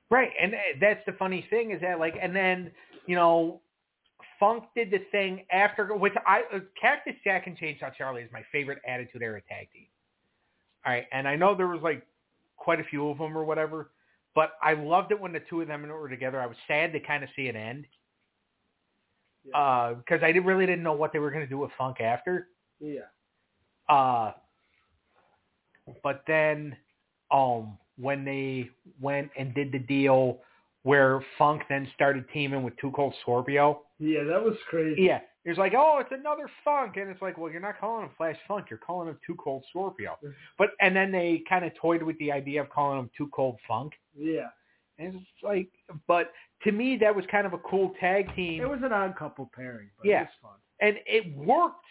[0.09, 2.71] Right, and uh, that's the funny thing is that like, and then
[3.05, 3.61] you know,
[4.39, 8.43] Funk did the thing after, which I uh, Cactus Jack and Chainsaw Charlie is my
[8.51, 9.85] favorite Attitude Era tag team.
[10.85, 12.05] All right, and I know there was like
[12.57, 13.91] quite a few of them or whatever,
[14.33, 16.39] but I loved it when the two of them were together.
[16.41, 17.85] I was sad to kind of see it end
[19.43, 22.47] because I didn't, really didn't know what they were going to do with Funk after.
[22.79, 23.01] Yeah.
[23.89, 24.33] Uh,
[26.03, 26.75] but then,
[27.31, 30.39] um, when they went and did the deal
[30.83, 35.01] where Funk then started teaming with Too Cold Scorpio, Yeah, that was crazy.
[35.03, 38.11] yeah, It's like, oh, it's another Funk, and it's like, well, you're not calling him
[38.15, 40.17] Flash Funk, you're calling him Too Cold Scorpio.
[40.57, 43.57] But and then they kind of toyed with the idea of calling him Too Cold
[43.67, 44.49] Funk, Yeah.
[44.99, 45.69] and it's like,
[46.07, 46.31] but
[46.63, 49.49] to me that was kind of a cool tag team, It was an odd couple
[49.55, 50.21] pairing, but Yeah.
[50.21, 50.59] it was fun.
[50.79, 51.85] and it worked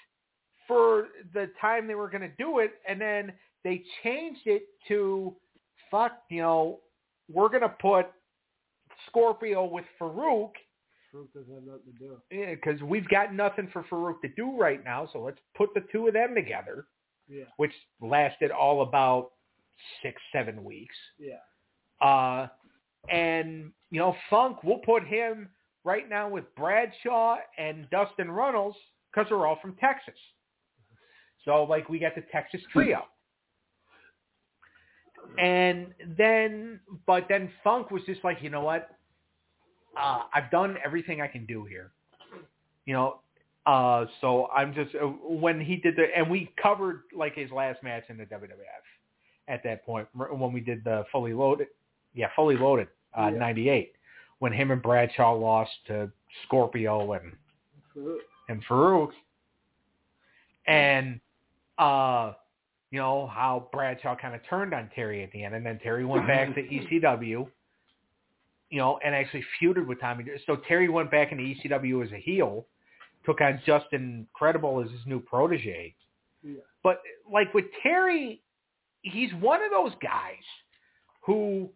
[0.68, 3.32] for the time they were going to do it, and then
[3.64, 5.34] they changed it to,
[5.90, 6.78] fuck, you know,
[7.28, 8.06] we're going to put
[9.08, 10.52] Scorpio with Farouk
[11.10, 12.54] Fruit doesn't have nothing to do.
[12.54, 16.06] because we've got nothing for Farouk to do right now, so let's put the two
[16.06, 16.86] of them together,
[17.28, 17.44] Yeah.
[17.56, 19.32] which lasted all about
[20.02, 20.94] six, seven weeks.
[21.18, 21.40] Yeah.
[22.00, 22.48] Uh,
[23.08, 25.48] and, you know, Funk, we'll put him
[25.84, 28.76] right now with Bradshaw and Dustin Runnels
[29.10, 30.18] because they're all from Texas.
[31.44, 33.04] So, like, we got the Texas trio.
[35.38, 38.90] And then, but then Funk was just like, you know what?
[39.96, 41.90] Uh, I've done everything I can do here.
[42.86, 43.20] You know,
[43.66, 47.82] uh, so I'm just, uh, when he did the, and we covered like his last
[47.82, 48.84] match in the WWF
[49.48, 51.68] at that point when we did the fully loaded,
[52.14, 53.38] yeah, fully loaded, uh, Yeah.
[53.38, 53.92] 98,
[54.38, 56.10] when him and Bradshaw lost to
[56.46, 57.32] Scorpio and
[58.48, 59.10] and Farouk,
[60.66, 61.20] and
[61.78, 62.32] uh,
[62.90, 66.04] you know how Bradshaw kind of turned on Terry at the end, and then Terry
[66.04, 67.46] went back to ECW,
[68.70, 70.24] you know, and actually feuded with Tommy.
[70.46, 72.66] So Terry went back into ECW as a heel,
[73.24, 75.94] took on Justin Credible as his new protege.
[76.42, 76.60] Yeah.
[76.82, 78.42] But like with Terry,
[79.02, 80.42] he's one of those guys
[81.22, 81.68] who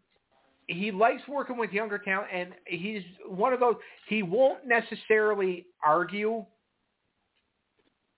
[0.66, 3.74] he likes working with younger talent, and he's one of those.
[4.08, 6.44] He won't necessarily argue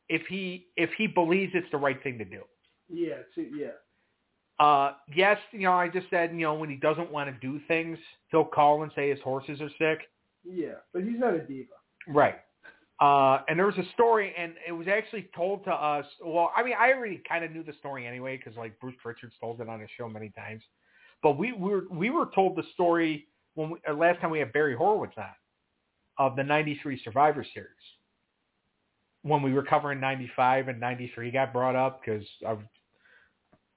[0.08, 2.42] if he if he believes it's the right thing to do.
[2.92, 3.16] Yeah.
[3.34, 3.68] See, yeah.
[4.59, 7.61] Uh, yes, you know, I just said, you know, when he doesn't want to do
[7.69, 7.99] things,
[8.31, 10.09] he'll call and say his horses are sick.
[10.45, 10.77] Yeah.
[10.92, 11.69] But he's not a diva.
[12.09, 12.37] Right.
[13.01, 16.07] Uh, and there was a story, and it was actually told to us.
[16.25, 19.35] Well, I mean, I already kind of knew the story anyway because like Bruce Pritchard's
[19.38, 20.62] told it on his show many times.
[21.23, 24.38] But we, we were we were told the story when we, uh, last time we
[24.38, 25.25] had Barry Horowitz on
[26.19, 27.69] of the '93 Survivor Series
[29.23, 32.61] when we were covering '95 and '93 got brought up because of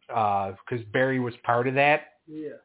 [0.09, 2.57] because Barry was part of that Yeah.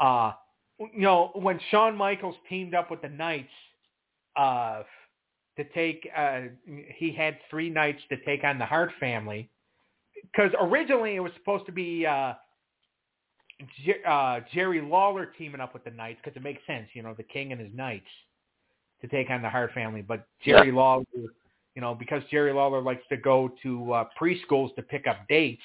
[0.00, 0.32] uh,
[0.78, 3.48] you know, when Shawn Michaels teamed up with the Knights
[4.36, 4.82] uh,
[5.56, 6.42] to take, uh,
[6.96, 9.48] he had three Knights to take on the Hart family.
[10.22, 12.34] Because originally it was supposed to be uh,
[13.84, 17.14] Jer- uh, Jerry Lawler teaming up with the Knights because it makes sense, you know,
[17.16, 18.08] the King and his Knights
[19.00, 20.02] to take on the Hart family.
[20.02, 24.82] But Jerry Lawler, you know, because Jerry Lawler likes to go to uh, preschools to
[24.82, 25.62] pick up dates,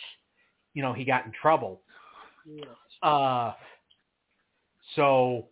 [0.80, 1.82] you know, he got in trouble.
[3.04, 3.54] Uh,
[4.96, 5.48] so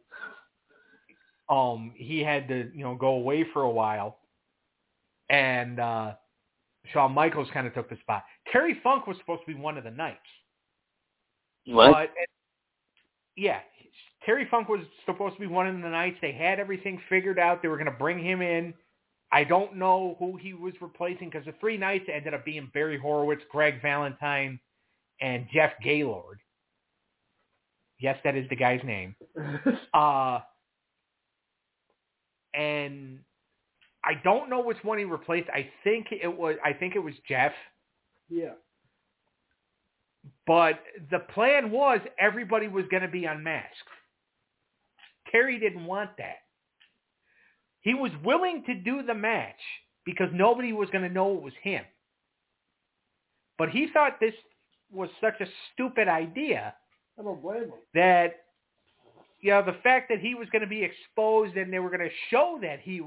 [1.50, 4.20] um, he had to, you know, go away for a while,
[5.30, 6.14] and uh,
[6.94, 8.24] Shawn Michaels kind of took the spot.
[8.54, 10.18] Terry Funk was supposed to be one of the Knights,
[11.66, 11.92] What?
[11.92, 12.10] but
[13.36, 13.60] yeah,
[14.26, 16.20] Terry Funk was supposed to be one of the Knights.
[16.22, 17.62] They had everything figured out.
[17.62, 18.74] They were going to bring him in.
[19.34, 22.98] I don't know who he was replacing because the three Knights ended up being Barry
[22.98, 24.58] Horowitz, Greg Valentine,
[25.22, 26.40] and Jeff Gaylord.
[28.00, 29.16] Yes, that is the guy's name.
[29.94, 30.40] Uh,
[32.54, 33.20] and
[34.04, 35.50] I don't know which one he replaced.
[35.50, 37.52] I think it was I think it was Jeff.
[38.30, 38.54] yeah.
[40.46, 40.80] But
[41.12, 43.68] the plan was everybody was going to be unmasked.
[45.32, 46.38] Terry didn't want that.
[47.82, 49.60] He was willing to do the match
[50.06, 51.84] because nobody was going to know it was him.
[53.58, 54.34] But he thought this
[54.92, 56.74] was such a stupid idea
[57.20, 57.74] I don't blame him.
[57.94, 58.44] that
[59.42, 62.08] you know the fact that he was going to be exposed and they were going
[62.08, 63.02] to show that he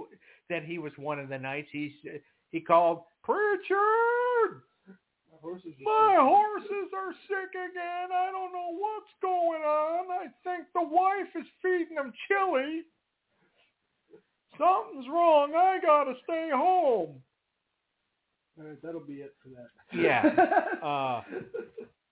[0.48, 1.68] that he was one of the knights.
[1.72, 1.92] He's
[2.50, 4.62] he called Pritchard.
[4.86, 6.28] My horses are My sick.
[6.28, 8.08] horses are sick again.
[8.12, 10.10] I don't know what's going on.
[10.10, 12.82] I think the wife is feeding them chili.
[14.58, 15.54] Something's wrong.
[15.56, 17.22] I gotta stay home.
[18.60, 19.68] All right, that'll be it for that.
[19.96, 20.64] Yeah.
[20.82, 21.20] Uh,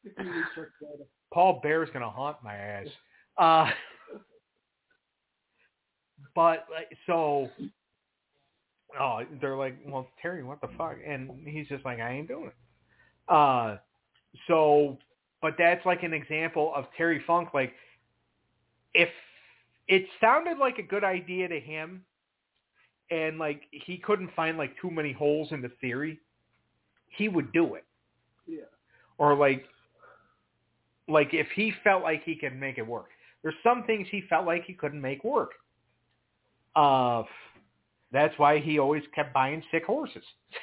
[0.05, 0.71] If we recheck.
[1.33, 2.87] Paul Bear's gonna haunt my ass.
[3.39, 3.71] Uh,
[6.35, 7.49] but like, so,
[9.01, 10.97] oh, they're like, well, Terry, what the fuck?
[11.07, 13.33] And he's just like, I ain't doing it.
[13.33, 13.79] Uh,
[14.47, 14.99] so,
[15.41, 17.51] but that's like an example of Terry Funk.
[17.55, 17.73] Like,
[18.93, 19.09] if
[19.89, 22.05] it sounded like a good idea to him,
[23.11, 26.21] and like he couldn't find like too many holes in the theory,
[27.17, 27.85] he would do it
[28.47, 28.63] Yeah.
[29.19, 29.65] or like
[31.09, 33.09] like if he felt like he could make it work.
[33.43, 35.53] There's some things he felt like he couldn't make work.
[36.77, 37.23] Uh
[38.13, 40.25] That's why he always kept buying sick horses.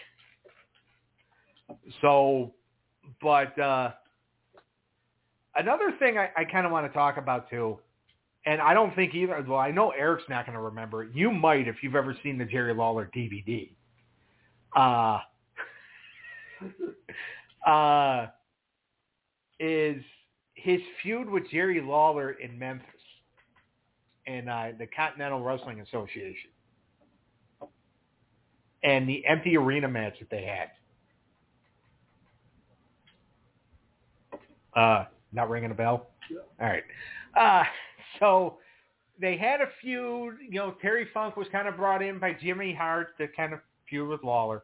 [2.01, 2.53] so,
[3.21, 3.91] but uh,
[5.55, 7.79] another thing I, I kind of want to talk about too,
[8.45, 9.43] and I don't think either.
[9.47, 11.09] Well, I know Eric's not going to remember it.
[11.13, 13.71] You might if you've ever seen the Jerry Lawler DVD.
[14.75, 15.19] Uh,
[17.67, 18.27] uh,
[19.59, 20.03] is
[20.55, 22.87] his feud with Jerry Lawler in Memphis
[24.27, 26.49] and uh, the Continental Wrestling Association
[28.83, 30.69] and the empty arena match that they had.
[34.75, 36.09] Uh, not ringing a bell?
[36.29, 36.37] Yeah.
[36.59, 36.83] All right.
[37.35, 37.63] Uh,
[38.19, 38.57] so
[39.19, 40.35] they had a feud.
[40.41, 43.59] You know, Terry Funk was kind of brought in by Jimmy Hart to kind of
[43.89, 44.63] feud with Lawler.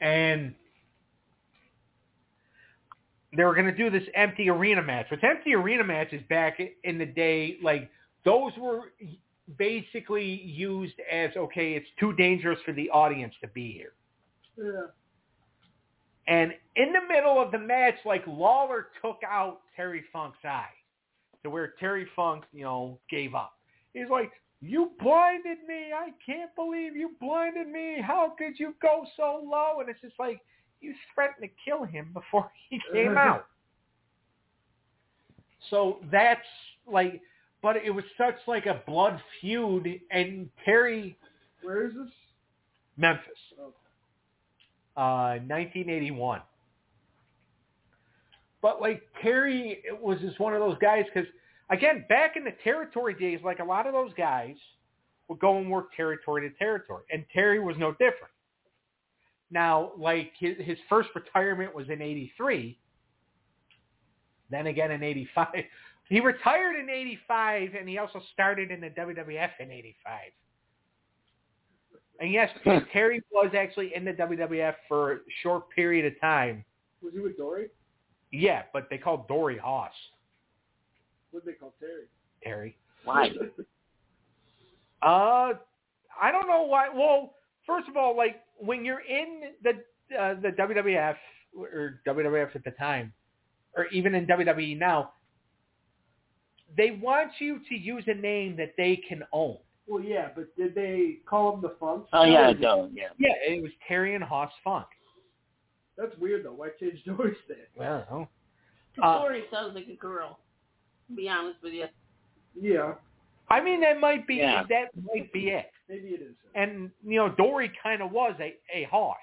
[0.00, 0.54] And
[3.36, 5.06] they were going to do this empty arena match.
[5.10, 7.90] Which empty arena matches back in the day, like
[8.24, 8.92] those were
[9.58, 13.92] basically used as okay, it's too dangerous for the audience to be here.
[14.56, 14.86] Yeah.
[16.26, 20.66] And in the middle of the match, like Lawler took out Terry Funk's eye
[21.42, 23.54] to where Terry Funk, you know, gave up.
[23.94, 25.92] He's like, you blinded me.
[25.94, 27.96] I can't believe you blinded me.
[28.00, 29.80] How could you go so low?
[29.80, 30.40] And it's just like,
[30.80, 33.46] you threatened to kill him before he came out.
[35.70, 36.40] So that's
[36.90, 37.20] like,
[37.62, 41.16] but it was such like a blood feud, and Terry
[41.62, 42.08] Where is this?
[42.96, 43.26] Memphis,
[43.58, 43.72] Oh.
[45.00, 46.40] uh, 1981.
[48.62, 51.28] But like Terry was just one of those guys because
[51.70, 54.56] again, back in the territory days, like a lot of those guys
[55.28, 58.34] would go and work territory to territory, and Terry was no different.
[59.50, 62.78] Now, like his, his first retirement was in '83.
[64.50, 65.48] Then again in '85,
[66.08, 70.20] he retired in '85, and he also started in the WWF in '85.
[72.20, 72.78] And yes, hmm.
[72.92, 76.64] Terry was actually in the WWF for a short period of time.
[77.02, 77.68] Was he with Dory?
[78.30, 79.92] Yeah, but they called Dory Hoss.
[81.30, 82.04] What did they call Terry?
[82.42, 82.76] Terry.
[83.04, 83.30] Why?
[85.02, 85.54] Uh,
[86.20, 86.90] I don't know why.
[86.94, 87.32] Well,
[87.66, 89.70] first of all, like when you're in the
[90.14, 91.16] uh, the WWF
[91.56, 93.10] or WWF at the time,
[93.74, 95.12] or even in WWE now,
[96.76, 99.56] they want you to use a name that they can own.
[99.88, 102.04] Well, yeah, but did they call him the Funk?
[102.12, 103.08] Oh yeah, no, yeah.
[103.18, 104.86] Yeah, it was Terry and Hoss Funk.
[105.96, 106.52] That's weird though.
[106.52, 107.58] Why change Dory's name?
[107.74, 108.28] Well,
[109.02, 110.40] Uh, Dory sounds like a girl.
[111.10, 111.86] To be honest with you.
[112.60, 112.94] Yeah,
[113.48, 114.62] I mean that might be Yeah.
[114.68, 115.70] that might be it.
[115.88, 116.34] maybe it is.
[116.54, 119.16] And you know, Dory kind of was a a Hoss.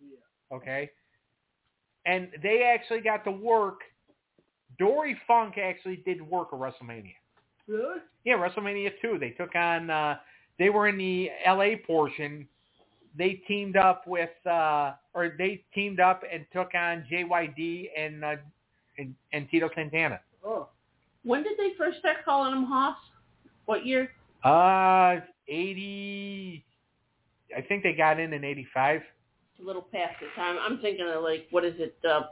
[0.00, 0.56] Yeah.
[0.56, 0.90] okay?
[2.06, 3.80] And they actually got to work.
[4.78, 7.14] Dory Funk actually did work at WrestleMania.
[7.66, 7.98] Really?
[8.24, 9.18] Yeah, WrestleMania 2.
[9.18, 10.16] They took on, uh,
[10.58, 12.48] they were in the LA portion.
[13.16, 18.36] They teamed up with, uh, or they teamed up and took on JYD and, uh,
[18.96, 20.20] and, and Tito Santana.
[20.44, 20.68] Oh,
[21.28, 22.96] When did they first start calling him Hoss?
[23.66, 24.10] What year?
[24.42, 26.64] Uh, 80,
[27.54, 29.02] I think they got in in 85.
[29.02, 30.56] It's a little past the time.
[30.58, 32.22] I'm thinking of like, what is it, uh,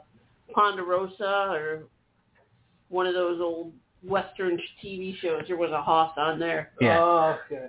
[0.51, 1.83] Ponderosa or
[2.89, 5.43] one of those old Western TV shows.
[5.47, 6.71] There was a Hoss on there.
[6.81, 6.99] Yeah.
[6.99, 7.67] Oh, okay.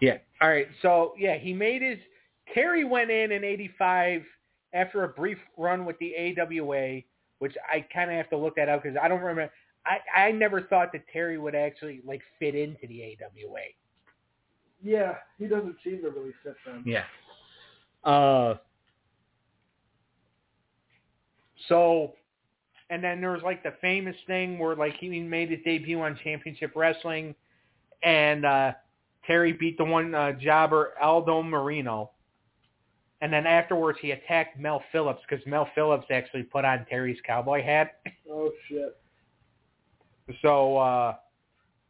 [0.00, 0.18] Yeah.
[0.40, 0.68] All right.
[0.82, 1.98] So yeah, he made his.
[2.54, 4.22] Terry went in in '85
[4.72, 7.00] after a brief run with the AWA,
[7.40, 9.52] which I kind of have to look that up because I don't remember.
[9.86, 13.60] I I never thought that Terry would actually like fit into the AWA.
[14.82, 16.84] Yeah, he doesn't seem to really fit them.
[16.86, 17.04] Yeah.
[18.04, 18.56] Uh.
[21.68, 22.14] So,
[22.88, 26.18] and then there was like the famous thing where like he made his debut on
[26.22, 27.34] Championship Wrestling,
[28.02, 28.72] and uh
[29.26, 32.12] Terry beat the one uh, jobber Aldo Marino,
[33.20, 37.62] and then afterwards he attacked Mel Phillips because Mel Phillips actually put on Terry's cowboy
[37.62, 38.00] hat.
[38.30, 38.96] Oh shit.
[40.42, 41.14] So uh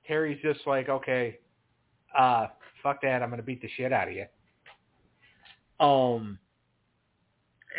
[0.06, 1.38] Terry's just like, okay,
[2.18, 2.46] uh,
[2.82, 4.26] fuck that, I'm gonna beat the shit out of you.
[5.84, 6.38] Um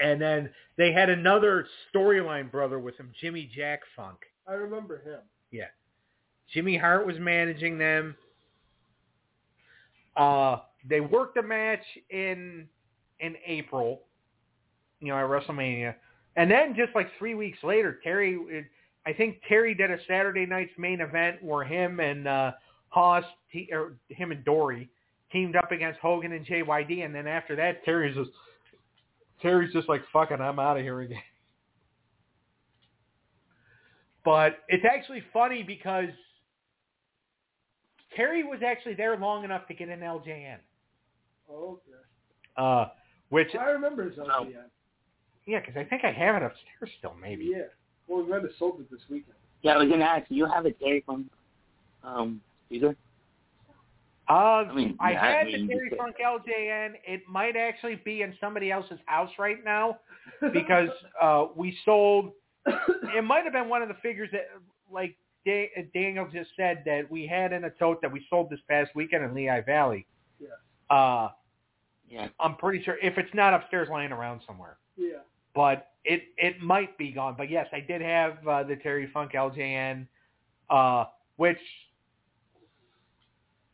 [0.02, 4.20] and then they had another storyline brother with him, Jimmy Jack Funk.
[4.48, 5.20] I remember him.
[5.52, 5.66] Yeah.
[6.54, 8.16] Jimmy Hart was managing them.
[10.16, 10.58] Uh
[10.88, 12.68] they worked a match in
[13.20, 14.04] in April,
[15.02, 15.96] you know, at WrestleMania.
[16.36, 18.38] And then just like three weeks later, Terry
[19.10, 22.52] I think Terry did a Saturday night's main event where him and uh
[22.90, 24.88] Hoss te- or him and Dory
[25.32, 28.30] teamed up against Hogan and JYD and then after that Terry's just
[29.42, 31.22] Terry's just like fucking I'm out of here again.
[34.26, 36.10] But it's actually funny because
[38.16, 40.58] Terry was actually there long enough to get an LJN.
[41.50, 41.82] Okay.
[42.58, 42.86] Uh,
[43.30, 44.66] which I remember his LJN.
[45.48, 47.46] yeah, because I think I have it upstairs still, maybe.
[47.46, 47.64] Yeah.
[48.10, 49.36] Well, we might have sold it this weekend.
[49.62, 50.28] Yeah, I was gonna ask.
[50.28, 51.28] Do you have a Terry Funk
[52.04, 52.96] um speaker?
[54.30, 56.94] Uh, I mean, I yeah, I had mean, the Terry you Funk LJN.
[57.06, 60.00] It might actually be in somebody else's house right now
[60.54, 60.90] because
[61.22, 62.32] uh, we sold.
[62.66, 64.50] It might have been one of the figures that,
[64.92, 68.60] like Da- Daniel just said, that we had in a tote that we sold this
[68.70, 70.06] past weekend in Lehigh Valley.
[70.40, 70.96] Yeah.
[70.96, 71.30] Uh,
[72.08, 72.28] Yeah.
[72.40, 75.20] I'm pretty sure if it's not upstairs lying around somewhere, yeah.
[75.56, 77.36] but it it might be gone.
[77.38, 80.08] But yes, I did have uh, the Terry Funk LJN,
[80.70, 81.06] uh,
[81.38, 81.60] which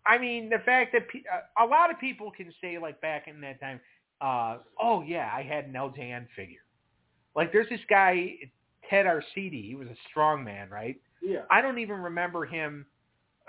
[0.06, 3.28] I mean the fact that pe- uh, a lot of people can say like back
[3.28, 3.80] in that time,
[4.22, 6.60] uh, oh yeah, I had an LJN figure.
[7.36, 8.34] Like there's this guy
[8.90, 9.68] Ted Arcidi.
[9.68, 11.00] He was a strong man, right?
[11.22, 11.42] Yeah.
[11.50, 12.86] I don't even remember him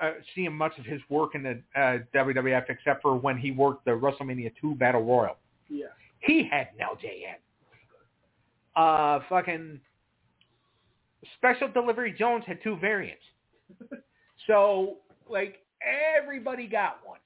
[0.00, 3.84] uh, seeing much of his work in the uh, WWF except for when he worked
[3.84, 5.36] the WrestleMania 2 Battle Royal.
[5.68, 5.86] Yeah.
[6.20, 7.36] He had an LJN.
[8.76, 9.80] Uh, fucking
[11.36, 13.22] Special Delivery Jones had two variants.
[14.46, 14.98] so,
[15.28, 15.56] like,
[16.16, 17.18] everybody got one.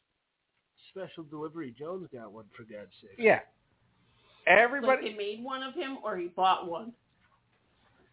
[0.90, 1.74] Special delivery.
[1.78, 3.12] Jones got one for God's sake.
[3.18, 3.34] Yeah.
[3.34, 5.10] Like Everybody.
[5.10, 6.92] they made one of him, or he bought one.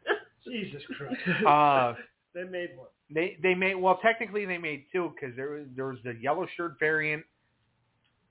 [0.48, 1.16] Jesus Christ.
[1.48, 1.94] uh,
[2.36, 2.88] they made one.
[3.14, 6.46] they they made well technically they made two because there was there was the yellow
[6.56, 7.24] shirt variant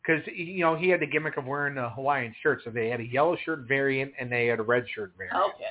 [0.07, 3.01] because you know he had the gimmick of wearing a Hawaiian shirt so they had
[3.01, 5.37] a yellow shirt variant and they had a red shirt variant.
[5.55, 5.65] Okay.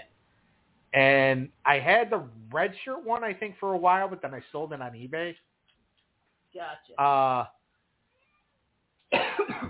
[0.94, 2.24] And I had the
[2.54, 5.36] red shirt one, I think, for a while, but then I sold it on eBay.
[6.54, 7.02] Gotcha.
[7.02, 7.46] Uh,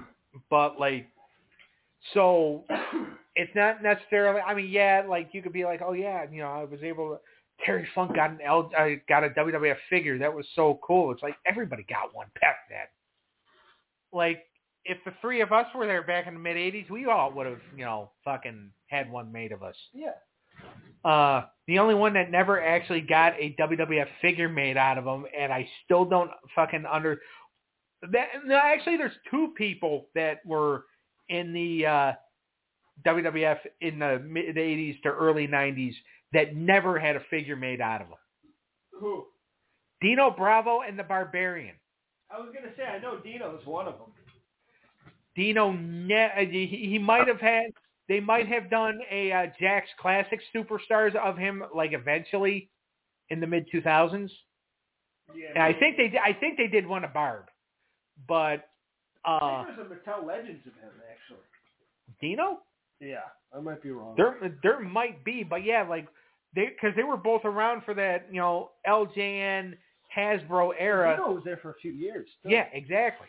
[0.52, 1.08] but like,
[2.14, 2.64] so
[3.36, 4.40] it's not necessarily.
[4.42, 7.10] I mean, yeah, like you could be like, oh yeah, you know, I was able
[7.10, 7.20] to.
[7.66, 10.18] Terry Funk got an L, uh, got a WWF figure.
[10.18, 11.14] That was so cool.
[11.14, 12.86] It's like everybody got one back then.
[14.12, 14.44] Like
[14.86, 17.48] if the three of us were there back in the mid '80s, we all would
[17.48, 19.76] have, you know, fucking had one made of us.
[19.94, 20.12] Yeah.
[21.04, 25.26] Uh, the only one that never actually got a WWF figure made out of him,
[25.38, 27.20] and I still don't fucking under.
[28.12, 30.86] That no, actually, there's two people that were
[31.30, 32.12] in the uh,
[33.06, 35.94] WWF in the mid '80s to early '90s
[36.34, 38.18] that never had a figure made out of them.
[39.00, 39.26] Who?
[40.02, 41.76] Dino Bravo and the Barbarian.
[42.30, 44.08] I was gonna say I know Dino's one of them.
[45.36, 47.66] Dino, ne- uh, he, he might have had.
[48.08, 52.70] They might have done a uh, Jakks Classic Superstars of him, like eventually,
[53.30, 54.30] in the mid 2000s.
[55.36, 55.48] Yeah.
[55.56, 57.46] And I think they, did, I think they did one of Barb,
[58.28, 58.70] but
[59.26, 61.40] uh, I think there's a Mattel Legends of him actually.
[62.22, 62.60] Dino,
[63.00, 63.22] Yeah,
[63.56, 64.14] I might be wrong.
[64.16, 66.08] there, there might be, but yeah, like
[66.56, 69.74] they, because they were both around for that, you know, LJN
[70.16, 71.18] Hasbro era.
[71.18, 72.28] Dino was there for a few years.
[72.44, 72.50] too.
[72.50, 73.28] Yeah, exactly.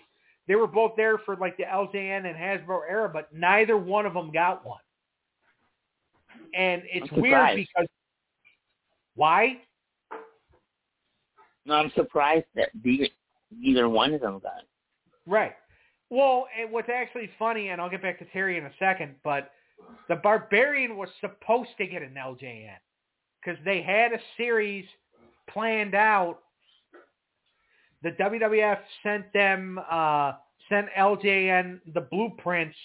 [0.49, 4.15] They were both there for like the LJN and Hasbro era, but neither one of
[4.15, 4.81] them got one.
[6.55, 7.89] And it's weird because
[9.15, 9.59] why?
[11.65, 13.11] No, I'm surprised that the,
[13.51, 14.63] neither one of them got.
[15.27, 15.55] Right.
[16.11, 19.51] Well, and what's actually funny, and I'll get back to Terry in a second, but
[20.09, 22.77] the Barbarian was supposed to get an LJN
[23.41, 24.85] because they had a series
[25.51, 26.39] planned out.
[28.07, 30.35] The WWF sent them, uh,
[30.69, 32.77] sent LJN the blueprints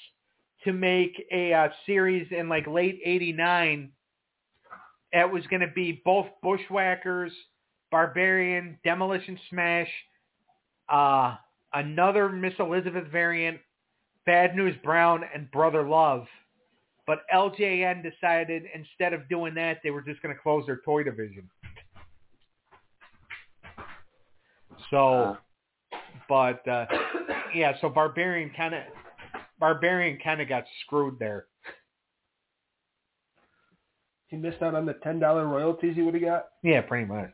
[0.63, 3.91] to make a uh, series in like late '89.
[5.11, 7.31] It was going to be both Bushwhackers,
[7.91, 9.89] Barbarian, Demolition Smash,
[10.89, 11.35] uh,
[11.71, 13.59] another Miss Elizabeth variant,
[14.25, 16.25] Bad News Brown, and Brother Love.
[17.05, 21.03] But LJN decided instead of doing that, they were just going to close their toy
[21.03, 21.47] division.
[24.91, 25.35] So, Uh,
[26.29, 26.85] but uh,
[27.55, 28.81] yeah, so Barbarian kind of
[29.59, 31.47] Barbarian kind of got screwed there.
[34.27, 36.47] He missed out on the ten dollar royalties he would have got.
[36.63, 37.31] Yeah, pretty much.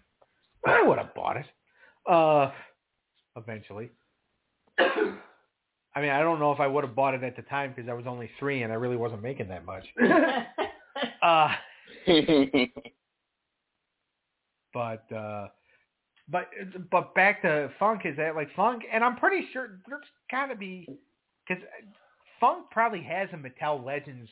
[0.65, 1.45] I would have bought it.
[2.09, 2.51] Uh,
[3.35, 3.89] eventually.
[4.79, 7.89] I mean, I don't know if I would have bought it at the time because
[7.89, 9.85] I was only three and I really wasn't making that much.
[11.21, 11.49] Uh,
[14.73, 15.47] but uh,
[16.29, 16.49] but
[16.91, 20.55] but back to Funk is that like Funk, and I'm pretty sure there's got to
[20.55, 20.87] be
[21.47, 21.63] because
[22.39, 24.29] Funk probably has a Mattel Legends.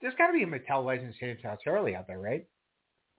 [0.00, 2.46] There's got to be a Mattel Legends James Charlie out there, right?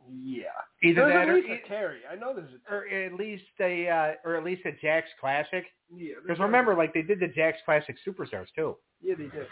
[0.10, 0.44] Yeah.
[0.84, 2.00] Either There's that at or, a Terry.
[2.10, 3.06] I know there's a Terry.
[3.06, 5.66] or at least a uh, or at least a Jakks Classic.
[5.94, 6.16] Yeah.
[6.22, 8.78] Because remember, like they did the Jakks Classic Superstars too.
[9.02, 9.48] Yeah, they did.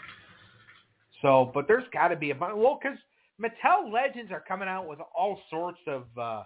[1.22, 2.54] So, but there's got to be a bunch.
[2.56, 2.98] Well, because
[3.40, 6.42] Mattel Legends are coming out with all sorts of uh,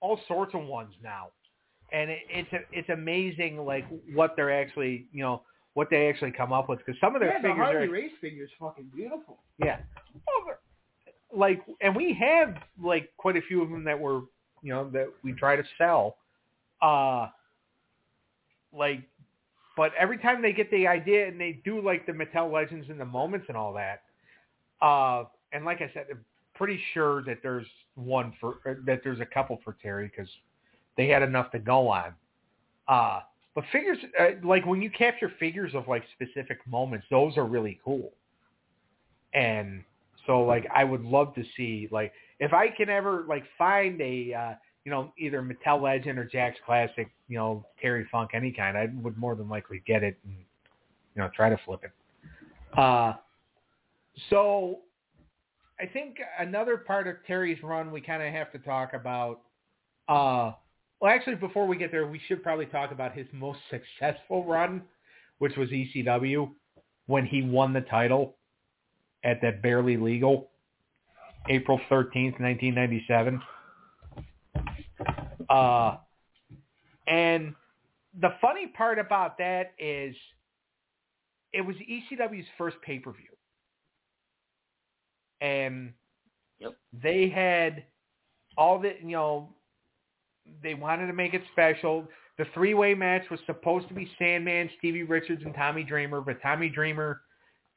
[0.00, 1.28] all sorts of ones now.
[1.92, 3.84] and it, it's it's amazing like
[4.14, 5.42] what they're actually you know
[5.74, 7.90] what they actually come up with because some of their yeah, the figures Harley are
[7.90, 9.38] race figure is fucking beautiful.
[9.58, 9.78] yeah,
[10.26, 10.56] Well,
[11.34, 14.22] like and we have like quite a few of them that were
[14.62, 16.16] you know that we try to sell,
[16.82, 17.28] uh,
[18.72, 19.02] like,
[19.76, 22.98] but every time they get the idea and they do like the Mattel Legends and
[22.98, 24.02] the moments and all that,
[24.80, 26.06] uh, and like I said,
[26.56, 30.30] pretty sure that there's one for that there's a couple for Terry because
[30.96, 32.14] they had enough to go on.
[32.88, 33.20] Uh,
[33.54, 37.80] but figures uh, like when you capture figures of like specific moments, those are really
[37.84, 38.12] cool.
[39.34, 39.82] And
[40.26, 44.34] so like I would love to see like if I can ever like find a
[44.34, 44.54] uh,
[44.84, 48.88] you know either Mattel Legend or Jakks Classic, you know Terry Funk any kind, I
[49.02, 50.34] would more than likely get it and
[51.14, 52.78] you know try to flip it.
[52.78, 53.14] Uh,
[54.30, 54.80] so
[55.78, 59.40] I think another part of Terry's run we kind of have to talk about.
[60.08, 60.52] Uh,
[61.00, 64.82] well, actually, before we get there, we should probably talk about his most successful run,
[65.38, 66.50] which was ECW,
[67.06, 68.36] when he won the title
[69.24, 70.48] at that Barely Legal,
[71.48, 73.42] April 13th, 1997.
[75.48, 75.96] Uh,
[77.06, 77.54] and
[78.20, 80.16] the funny part about that is
[81.52, 83.35] it was ECW's first pay-per-view.
[85.46, 85.92] And
[86.58, 86.74] Yep.
[86.92, 87.84] they had
[88.56, 89.54] all the, you know,
[90.62, 92.08] they wanted to make it special.
[92.38, 96.68] The three-way match was supposed to be Sandman, Stevie Richards, and Tommy Dreamer, but Tommy
[96.68, 97.20] Dreamer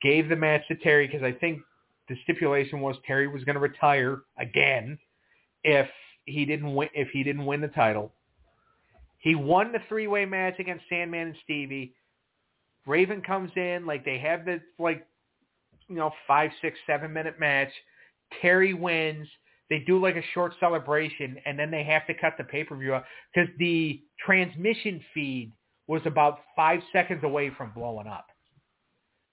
[0.01, 1.61] gave the match to Terry because I think
[2.07, 4.97] the stipulation was Terry was going to retire again
[5.63, 5.87] if
[6.25, 8.11] he didn't win if he didn't win the title.
[9.19, 11.93] He won the three-way match against Sandman and Stevie.
[12.85, 15.05] Raven comes in like they have the like
[15.89, 17.71] you know five, six, seven minute match.
[18.41, 19.27] Terry wins.
[19.69, 22.75] They do like a short celebration, and then they have to cut the pay per
[22.75, 22.97] view
[23.33, 25.51] because the transmission feed
[25.87, 28.27] was about five seconds away from blowing up.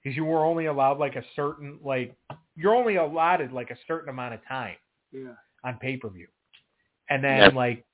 [0.02, 2.14] Because you were only allowed like a certain like
[2.56, 4.76] you're only allotted like a certain amount of time
[5.12, 5.34] Yeah.
[5.64, 6.28] on pay per view,
[7.10, 7.54] and then Yep.
[7.54, 7.84] like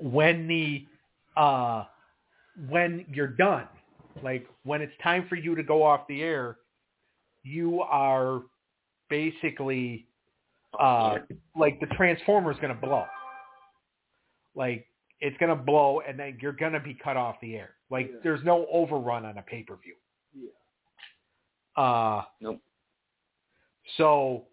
[0.00, 0.86] when the
[1.36, 1.84] uh
[2.68, 3.68] when you're done,
[4.22, 6.56] like when it's time for you to go off the air,
[7.46, 8.42] you are
[9.08, 10.06] basically
[10.80, 11.18] uh
[11.56, 13.04] like the transformer is going to blow.
[14.54, 14.86] Like
[15.20, 17.70] it's going to blow and then you're going to be cut off the air.
[17.90, 18.18] Like Yeah.
[18.24, 19.94] there's no overrun on a pay-per-view.
[20.34, 21.82] Yeah.
[21.82, 22.60] Uh Nope.
[23.96, 24.44] So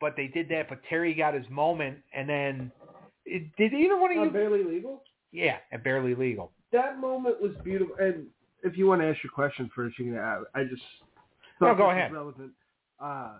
[0.00, 2.72] but they did that but Terry got his moment and then
[3.26, 5.02] it, did either one of Uh, you barely legal.
[5.30, 6.50] Yeah, at barely legal.
[6.72, 7.94] That moment was beautiful.
[8.00, 8.26] And
[8.64, 10.18] if you want to ask your question first, you can.
[10.18, 10.64] I, I
[11.60, 12.12] just No, go ahead.
[12.12, 12.52] Relevant.
[12.98, 13.38] Uh,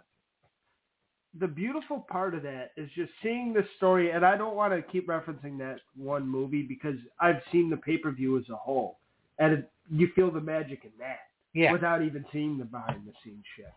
[1.39, 4.83] the beautiful part of that is just seeing the story, and I don't want to
[4.83, 8.99] keep referencing that one movie because I've seen the pay per view as a whole,
[9.39, 11.21] and it, you feel the magic in that
[11.55, 11.73] Yeah.
[11.73, 13.73] without even seeing the behind the scenes shit.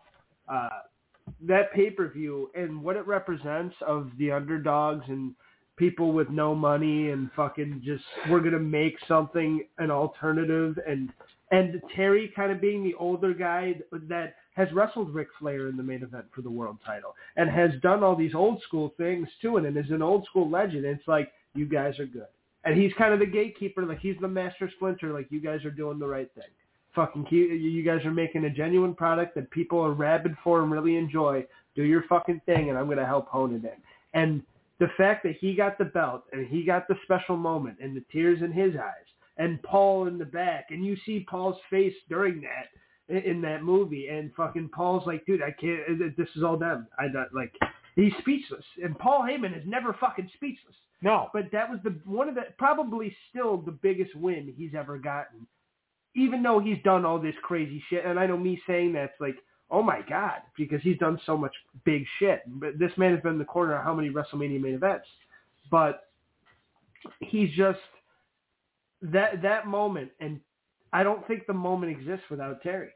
[0.48, 0.68] Uh,
[1.42, 5.34] that pay per view and what it represents of the underdogs and
[5.76, 11.10] people with no money and fucking just we're gonna make something an alternative and
[11.50, 13.74] and Terry kind of being the older guy
[14.08, 17.70] that has wrestled Ric Flair in the main event for the world title and has
[17.82, 20.84] done all these old school things too and is an old school legend.
[20.84, 22.26] It's like you guys are good.
[22.64, 25.70] And he's kind of the gatekeeper, like he's the master splinter, like you guys are
[25.70, 26.44] doing the right thing
[26.94, 30.70] fucking keep, you guys are making a genuine product that people are rabid for and
[30.70, 31.44] really enjoy.
[31.74, 33.80] Do your fucking thing, and I'm going to help hone it in.
[34.14, 34.42] And
[34.78, 38.04] the fact that he got the belt and he got the special moment and the
[38.12, 39.06] tears in his eyes
[39.36, 42.68] and Paul in the back, and you see Paul's face during that
[43.08, 46.16] in, that movie, and fucking Paul's like, dude, I can't.
[46.16, 46.86] This is all them.
[46.98, 47.52] I like.
[47.96, 51.28] He's speechless, and Paul Heyman is never fucking speechless No.
[51.32, 55.46] but that was the one of the probably still the biggest win he's ever gotten.
[56.16, 59.36] Even though he's done all this crazy shit, and I know me saying that's like,
[59.70, 61.52] oh my god, because he's done so much
[61.84, 62.42] big shit.
[62.46, 65.06] But this man has been in the corner of how many WrestleMania main events?
[65.70, 66.08] But
[67.20, 67.78] he's just
[69.12, 70.40] that that moment, and
[70.92, 72.90] I don't think the moment exists without Terry.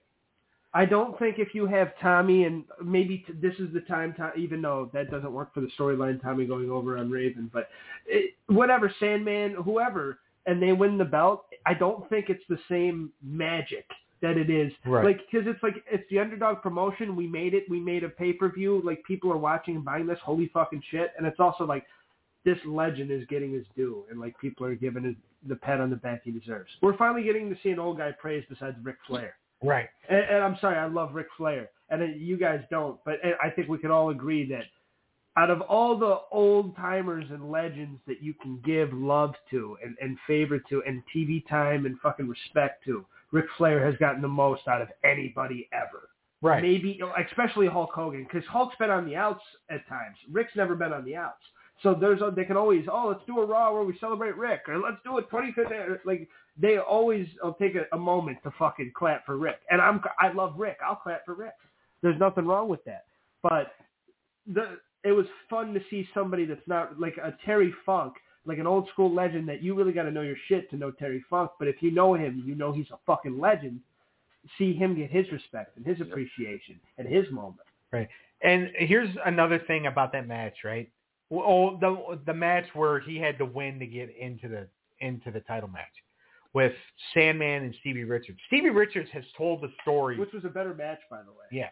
[0.74, 4.34] I don't think if you have Tommy and maybe t- this is the time, to,
[4.34, 7.68] even though that doesn't work for the storyline, Tommy going over on Raven, but
[8.06, 13.10] it, whatever, Sandman, whoever, and they win the belt, I don't think it's the same
[13.22, 13.86] magic
[14.20, 14.70] that it is.
[14.84, 15.04] Right.
[15.04, 17.16] Like, because it's like, it's the underdog promotion.
[17.16, 17.64] We made it.
[17.70, 18.82] We made a pay-per-view.
[18.84, 20.18] Like, people are watching and buying this.
[20.22, 21.12] Holy fucking shit.
[21.16, 21.86] And it's also like,
[22.44, 24.04] this legend is getting his due.
[24.10, 25.16] And, like, people are giving him
[25.46, 26.70] the pat on the back he deserves.
[26.82, 29.34] We're finally getting to see an old guy praised besides Ric Flair.
[29.62, 29.88] Right.
[30.08, 33.50] And, and I'm sorry, I love Ric Flair, and uh, you guys don't, but I
[33.50, 34.64] think we could all agree that
[35.36, 39.96] out of all the old timers and legends that you can give love to and,
[40.00, 44.26] and favor to and TV time and fucking respect to, Ric Flair has gotten the
[44.26, 46.08] most out of anybody ever.
[46.42, 46.62] Right.
[46.62, 50.16] Maybe, especially Hulk Hogan, because Hulk's been on the outs at times.
[50.30, 51.42] Ric's never been on the outs.
[51.82, 54.62] So there's a, they can always oh let's do a Raw where we celebrate Ric
[54.68, 56.28] or let's do a 25th like
[56.60, 59.60] they always will take a, a moment to fucking clap for Ric.
[59.70, 60.78] And I'm I love Ric.
[60.84, 61.52] I'll clap for Ric.
[62.02, 63.04] There's nothing wrong with that.
[63.42, 63.72] But
[64.46, 68.14] the it was fun to see somebody that's not like a Terry Funk
[68.44, 70.90] like an old school legend that you really got to know your shit to know
[70.90, 71.50] Terry Funk.
[71.58, 73.80] But if you know him you know he's a fucking legend.
[74.56, 77.60] See him get his respect and his appreciation and his moment.
[77.92, 78.08] Right.
[78.42, 80.88] And here's another thing about that match, right?
[81.30, 84.66] Well, the the match where he had to win to get into the
[85.00, 85.84] into the title match
[86.54, 86.72] with
[87.12, 88.38] Sandman and Stevie Richards.
[88.46, 90.18] Stevie Richards has told the story.
[90.18, 91.68] which was a better match by the way Yeah,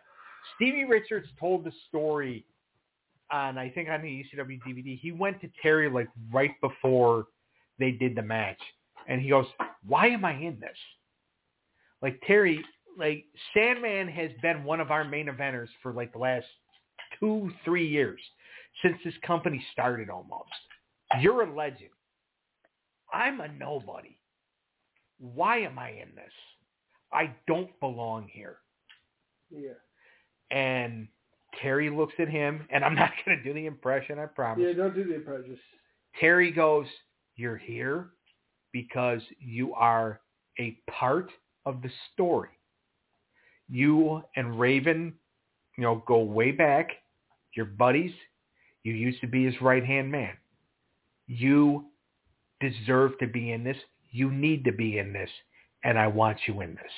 [0.57, 2.45] Stevie Richards told the story
[3.31, 4.99] on I think on the ECW DVD.
[4.99, 7.27] He went to Terry like right before
[7.79, 8.61] they did the match,
[9.09, 9.47] and he goes,
[9.87, 10.79] "Why am I in this?"
[12.03, 12.63] Like Terry,
[12.99, 16.47] like Sandman has been one of our main eventers for like the last
[17.19, 18.21] two, three years
[18.83, 20.51] since this company started almost.
[21.21, 21.91] You're a legend.
[23.13, 24.19] I'm a nobody.
[25.19, 26.33] Why am I in this?
[27.13, 28.59] I don't belong here.
[29.51, 29.73] yeah
[30.51, 31.09] And
[31.63, 34.65] Terry looks at him, and I'm not going to do the impression, I promise.
[34.67, 35.59] yeah don't do the approaches
[36.21, 36.87] Terry goes,
[37.37, 38.09] You're here
[38.73, 40.21] because you are
[40.59, 41.31] a part
[41.65, 42.51] of the story.
[43.69, 45.15] You and Raven,
[45.77, 46.91] you know, go way back.
[47.55, 48.13] You're buddies.
[48.87, 50.35] You used to be his right hand man.
[51.27, 51.87] You
[52.61, 53.77] deserve to be in this.
[54.13, 55.31] You need to be in this.
[55.83, 56.93] And I want you in this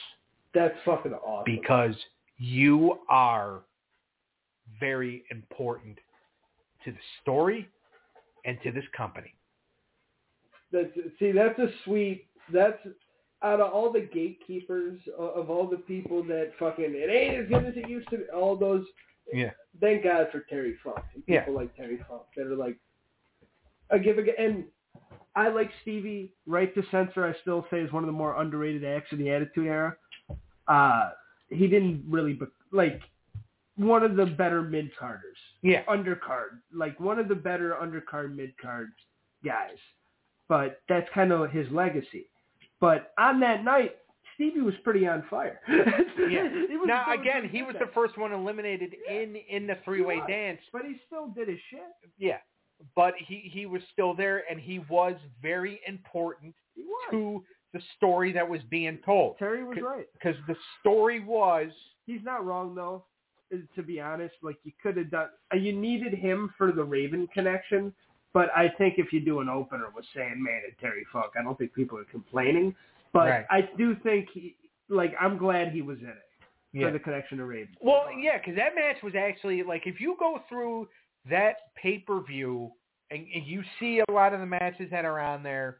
[0.55, 1.95] that's fucking awesome because
[2.37, 3.61] you are
[4.81, 5.99] very important
[6.85, 7.69] to the story
[8.45, 9.35] and to this company.
[10.73, 12.27] That's see, that's a sweet.
[12.53, 12.79] That's
[13.43, 17.49] out of all the gatekeepers of, of all the people that fucking it ain't as
[17.49, 18.19] good as it used to.
[18.19, 18.85] be, All those.
[19.33, 19.51] Yeah.
[19.81, 20.99] Thank God for Terry Funk.
[21.15, 21.41] and Yeah.
[21.41, 22.77] People like Terry Funk that are like,
[23.91, 24.65] I give a and
[25.37, 26.33] I like Stevie.
[26.47, 29.31] Right to censor, I still say is one of the more underrated acts of the
[29.31, 29.97] Attitude Era.
[30.67, 31.11] Uh,
[31.49, 33.01] he didn't really be- like
[33.77, 35.85] one of the better mid carders Yeah.
[35.85, 38.93] undercard, like one of the better undercard mid card
[39.45, 39.79] guys.
[40.49, 42.29] But that's kind of his legacy.
[42.81, 43.97] But on that night,
[44.39, 45.61] Stevie was pretty on fire.
[46.31, 46.49] Yeah.
[46.85, 47.87] Now again, he was that.
[47.87, 50.61] the first one eliminated in in the three way dance.
[50.73, 51.81] but he still did his shit.
[52.19, 52.39] Yeah,
[52.95, 57.11] but he he was still there, and he was very important was.
[57.11, 59.39] to the story that was being told.
[59.39, 60.07] Terry was right.
[60.13, 61.71] Because the story was
[62.07, 63.05] He's not wrong though.
[63.77, 65.29] To be honest, like you could have done.
[65.53, 67.93] uh, You needed him for the Raven connection.
[68.35, 71.57] But I think if you do an opener with Sandman and Terry Funk, I don't
[71.57, 72.75] think people are complaining.
[73.13, 73.47] But Right.
[73.51, 74.57] I do think, he,
[74.89, 76.29] like, I'm glad he was in it
[76.73, 76.87] yeah.
[76.87, 77.75] for the connection to Raven.
[77.81, 80.89] Well, yeah, because that match was actually like if you go through
[81.29, 82.71] that pay per view
[83.11, 85.79] and, and you see a lot of the matches that are on there,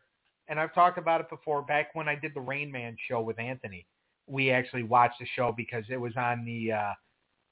[0.49, 1.63] and I've talked about it before.
[1.63, 3.87] Back when I did the Rain Man show with Anthony,
[4.27, 6.73] we actually watched the show because it was on the.
[6.73, 6.93] uh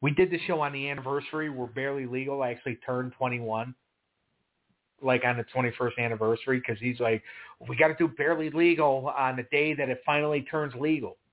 [0.01, 1.51] We did the show on the anniversary.
[1.51, 2.43] We're barely legal.
[2.43, 3.75] I actually turned 21,
[5.03, 7.23] like on the 21st anniversary, because he's like,
[7.69, 11.17] we got to do barely legal on the day that it finally turns legal.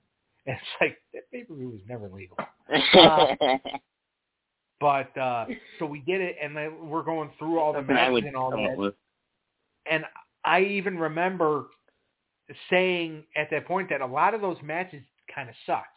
[0.45, 2.37] And it's like that pay per view was never legal.
[4.81, 5.45] But uh
[5.79, 8.51] so we did it, and then we're going through all the Something matches and all
[8.51, 8.77] come that.
[8.77, 8.93] with.
[9.89, 10.03] And
[10.43, 11.67] I even remember
[12.69, 15.01] saying at that point that a lot of those matches
[15.33, 15.87] kind of sucked.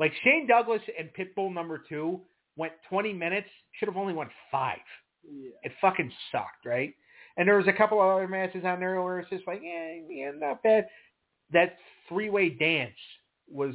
[0.00, 2.20] Like Shane Douglas and Pitbull number two
[2.56, 3.48] went 20 minutes,
[3.78, 4.78] should have only went five.
[5.22, 5.50] Yeah.
[5.62, 6.94] It fucking sucked, right?
[7.36, 9.94] And there was a couple of other matches on there where it's just like, yeah,
[10.08, 10.86] yeah, not bad.
[11.52, 11.76] That
[12.08, 12.92] three-way dance
[13.48, 13.74] was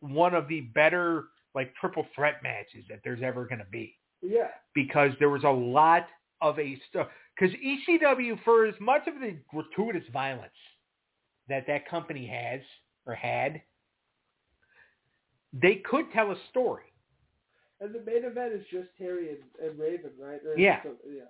[0.00, 4.48] one of the better like triple threat matches that there's ever going to be Yeah.
[4.74, 6.06] because there was a lot
[6.42, 10.52] of a stuff because ECW for as much of the gratuitous violence
[11.48, 12.60] that that company has
[13.06, 13.62] or had,
[15.52, 16.82] they could tell a story.
[17.80, 19.38] And the main event is just Terry and,
[19.70, 20.40] and Raven, right?
[20.46, 20.82] Or Yeah.
[20.82, 21.22] some- yeah.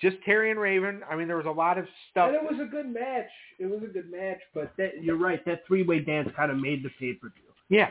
[0.00, 1.02] Just Terry and Raven.
[1.10, 2.28] I mean, there was a lot of stuff.
[2.28, 3.28] And it was a good match.
[3.58, 5.44] It was a good match, but that, you're right.
[5.44, 7.44] That three way dance kind of made the pay per view.
[7.68, 7.90] Yeah,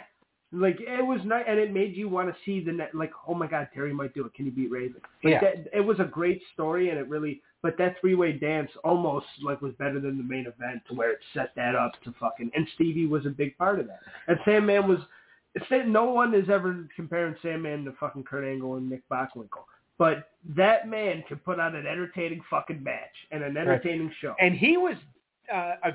[0.51, 2.95] Like it was nice, and it made you want to see the net.
[2.95, 4.34] Like, oh my God, Terry might do it.
[4.34, 5.01] Can you beat Raven?
[5.24, 5.41] Like Yeah.
[5.41, 7.41] that, it was a great story, and it really.
[7.62, 11.12] But that three way dance almost like was better than the main event, to where
[11.12, 12.51] it set that up to fucking.
[12.55, 13.99] And Stevie was a big part of that.
[14.28, 14.99] And Sandman was.
[15.88, 19.66] No one is ever comparing Sandman to fucking Kurt Angle and Nick Bockwinkel.
[19.98, 24.36] But that man can put on an entertaining fucking match and an entertaining show.
[24.39, 24.95] And he was
[25.54, 25.91] uh, a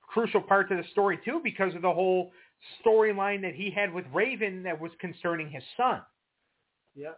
[0.00, 2.32] crucial part to the story too because of the whole
[2.84, 6.00] storyline that he had with Raven that was concerning his son.
[6.94, 7.08] yeah,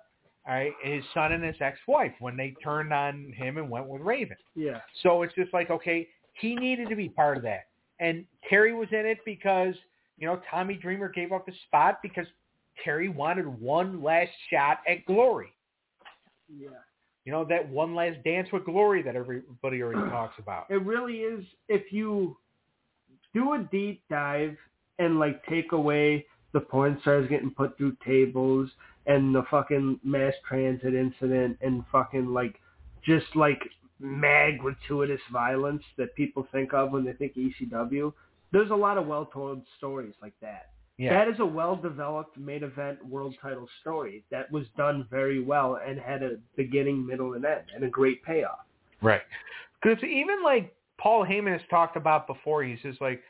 [0.49, 4.01] All right, his son and his ex-wife when they turned on him and went with
[4.01, 4.37] Raven.
[4.55, 6.09] yeah, So it's just like, okay,
[6.41, 7.67] he needed to be part of that.
[8.01, 9.75] And Terry was in it because,
[10.19, 12.27] you know, Tommy Dreamer gave up his spot because
[12.83, 15.54] Terry wanted one last shot at glory.
[16.49, 16.69] Yeah.
[17.25, 20.67] You know, that one last dance with glory that everybody already talks about.
[20.71, 21.45] It really is.
[21.69, 22.37] If you
[23.33, 24.57] do a deep dive
[24.99, 28.71] and like take away the porn stars getting put through tables
[29.07, 32.61] and the fucking mass transit incident and fucking like
[33.05, 33.61] just like
[33.99, 38.13] mad gratuitous violence that people think of when they think ECW,
[38.53, 40.71] there's a lot of well-told stories like that.
[40.97, 41.13] Yeah.
[41.13, 45.99] That is a well-developed main event world title story that was done very well and
[45.99, 48.61] had a beginning, middle, and end, and a great payoff.
[49.03, 49.23] Right.
[49.83, 53.23] Because even like Paul Heyman has talked about before, he's just like,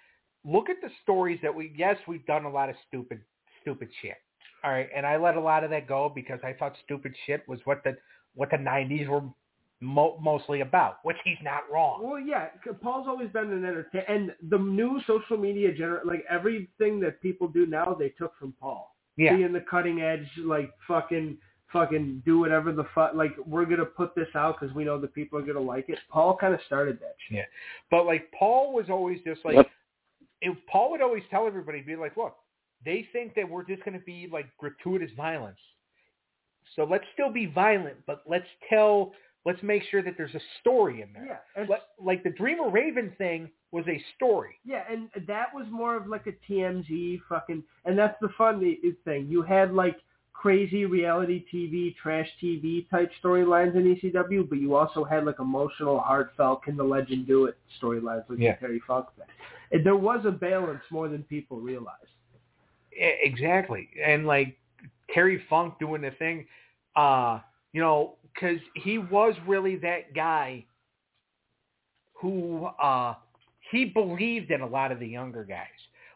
[0.45, 3.21] look at the stories that we, yes, we've done a lot of stupid,
[3.63, 4.17] stupid shit.
[4.63, 4.89] All right.
[4.95, 7.83] And I let a lot of that go because I thought stupid shit was what
[7.83, 7.97] the,
[8.35, 9.23] what the 90s were
[9.85, 12.01] mo- mostly about, which he's not wrong.
[12.03, 12.49] Well, yeah,
[12.83, 17.49] Paul's always been an entertainer, and the new social media gener like everything that people
[17.49, 18.95] do now, they took from Paul.
[19.17, 19.37] Yeah.
[19.37, 21.39] Being the cutting edge, like fucking,
[21.73, 23.15] fucking do whatever the fuck.
[23.15, 25.99] Like we're gonna put this out because we know the people are gonna like it.
[26.11, 27.47] Paul kind of started that shit.
[27.91, 29.67] But like Paul was always just like,
[30.41, 32.37] if Paul would always tell everybody, be like, look,
[32.85, 35.59] they think that we're just going to be like gratuitous violence.
[36.77, 39.13] So let's still be violent, but let's tell,
[39.45, 41.27] let's make sure that there's a story in there.
[41.57, 41.69] Yeah, and
[42.01, 44.57] Like, the Dreamer Raven thing was a story.
[44.65, 49.27] Yeah, and that was more of like a TMZ fucking, and that's the fun thing.
[49.29, 49.97] You had like
[50.33, 55.99] crazy reality TV, trash TV type storylines in ECW, but you also had like emotional,
[55.99, 58.53] heartfelt, can the legend do it storylines like Yeah.
[58.55, 59.27] the Terry Funk thing.
[59.73, 61.99] And there was a balance more than people realized.
[62.93, 63.89] Exactly.
[64.05, 64.57] And like
[65.13, 66.47] Terry Funk doing the thing,
[66.95, 67.41] uh,
[67.73, 70.65] you know, because he was really that guy
[72.15, 73.15] who uh,
[73.71, 75.67] he believed in a lot of the younger guys.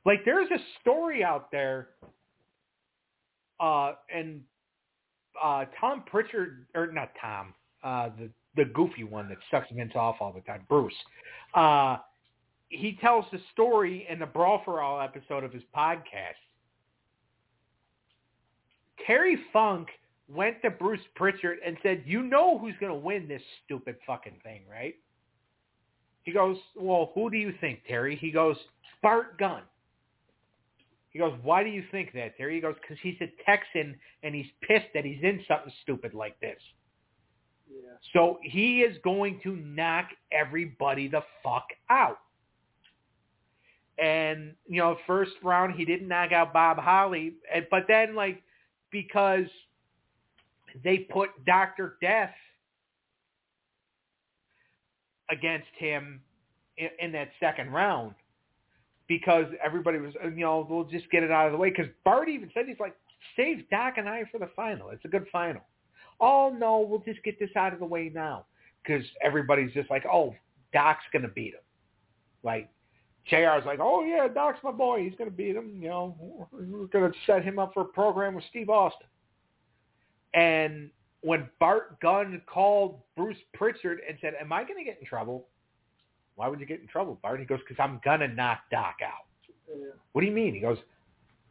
[0.05, 1.89] Like there's a story out there,
[3.61, 4.41] uh, and
[5.43, 7.55] uh, Tom Prichard, or not Tom,
[7.85, 10.93] uh, the the goofy one that sucks Vince off all the time, Bruce.
[11.55, 11.99] Uh,
[12.71, 16.35] he tells the story in the Brawl for All episode of his podcast.
[19.07, 19.89] Terry Funk
[20.29, 24.41] went to Bruce Prichard and said, "You know who's going to win this stupid fucking
[24.43, 24.95] thing, right?"
[26.25, 28.57] He goes, "Well, who do you think, Terry?" He goes,
[29.03, 29.63] "Bart Gunn."
[31.11, 34.35] He goes, "Why do you think that, Terry?" He goes, "Because he's a Texan and
[34.35, 36.61] he's pissed that he's in something stupid like this."
[37.71, 37.91] Yeah.
[38.13, 42.19] So he is going to knock everybody the fuck out.
[43.99, 47.35] And, you know, first round he didn't knock out Bob Holly,
[47.71, 48.43] but then like
[48.91, 49.47] because
[50.85, 51.97] they put Dr.
[52.01, 52.35] Death
[55.31, 56.21] against him
[56.77, 58.15] in, in that second round
[59.09, 61.71] because everybody was, you know, we'll just get it out of the way.
[61.71, 62.95] Because Bart even said, he's like,
[63.37, 64.91] save Doc and I for the final.
[64.91, 65.63] It's a good final.
[66.21, 68.47] Oh, no, we'll just get this out of the way now.
[68.83, 70.35] Because everybody's just like, oh,
[70.73, 71.61] Doc's going to beat him.
[72.43, 72.69] Like,
[73.31, 75.05] JR's like, oh, yeah, Doc's my boy.
[75.05, 75.79] He's going to beat him.
[75.81, 79.07] You know, we're going to set him up for a program with Steve Austin.
[80.35, 80.91] And
[81.23, 85.47] when Bart Gunn called Bruce Prichard and said, am I going to get in trouble?
[86.37, 87.41] Why would you get in trouble, Bart?
[87.41, 89.27] He goes, because I'm going to knock Doc out.
[90.13, 90.55] What do you mean?
[90.55, 90.79] He goes,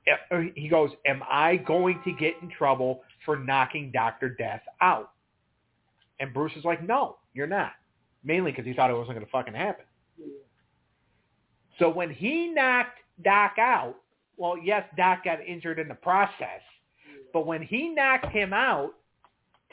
[0.07, 4.29] "Eh," he goes, am I going to get in trouble for knocking Dr.
[4.29, 5.11] Death out?
[6.19, 7.73] And Bruce is like, no, you're not.
[8.23, 9.85] Mainly because he thought it wasn't going to fucking happen.
[11.79, 13.95] So when he knocked Doc out,
[14.37, 16.61] well, yes, Doc got injured in the process,
[17.33, 18.93] but when he knocked him out,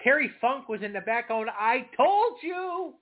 [0.03, 2.95] Terry Funk was in the back going, I told you.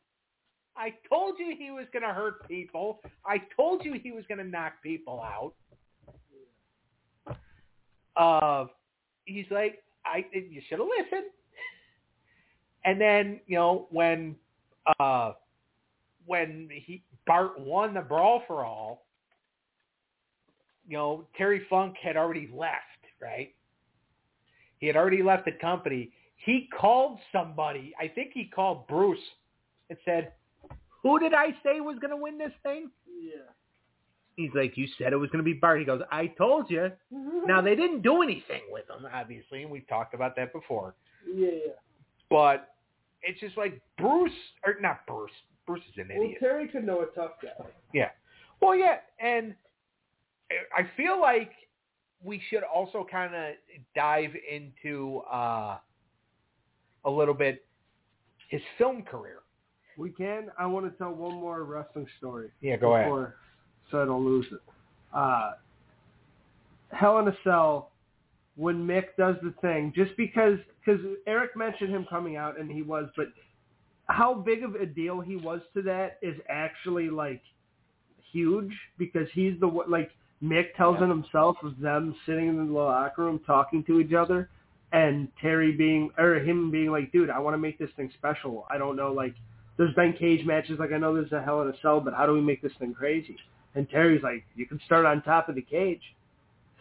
[0.76, 3.00] I told you he was going to hurt people.
[3.26, 5.53] I told you he was going to knock people out.
[8.16, 8.66] Uh,
[9.24, 11.30] he's like, I you should have listened.
[12.84, 14.36] And then, you know, when
[14.98, 15.32] uh
[16.26, 19.07] when he Bart won the brawl for all,
[20.88, 22.80] you know, Terry Funk had already left,
[23.20, 23.55] right?
[24.82, 26.10] He had already left the company.
[26.44, 29.16] He called somebody, I think he called Bruce
[29.88, 30.32] and said,
[31.04, 32.90] Who did I say was gonna win this thing?
[33.08, 33.42] Yeah.
[34.34, 35.78] He's like, You said it was gonna be Bart.
[35.78, 36.90] He goes, I told you.
[37.46, 40.94] Now they didn't do anything with him, obviously, and we've talked about that before.
[41.32, 41.72] Yeah, yeah.
[42.28, 42.74] but
[43.22, 44.32] it's just like Bruce
[44.66, 45.30] or not Bruce.
[45.64, 46.38] Bruce is an Well, idiot.
[46.40, 47.64] Terry could know a tough guy.
[47.94, 48.10] Yeah.
[48.60, 49.54] Well, yeah, and
[50.76, 51.52] I feel like
[52.24, 53.54] we should also kind of
[53.94, 55.78] dive into uh,
[57.04, 57.64] a little bit
[58.48, 59.38] his film career.
[59.96, 60.48] We can.
[60.58, 62.50] I want to tell one more wrestling story.
[62.60, 63.06] Yeah, go ahead.
[63.06, 63.34] before,
[63.90, 64.60] so I don't lose it.
[65.12, 65.52] Uh,
[66.92, 67.90] Hell in a Cell,
[68.56, 72.82] when Mick does the thing, just because because Eric mentioned him coming out and he
[72.82, 73.28] was, but
[74.06, 77.42] how big of a deal he was to that is actually like
[78.32, 80.10] huge because he's the one like
[80.43, 84.49] Mick tells it himself of them sitting in the locker room talking to each other
[84.93, 88.66] and Terry being or him being like, dude, I want to make this thing special.
[88.70, 89.34] I don't know like
[89.76, 92.26] there's been cage matches like I know there's a hell in a cell, but how
[92.26, 93.36] do we make this thing crazy?
[93.74, 96.03] And Terry's like, you can start on top of the cage.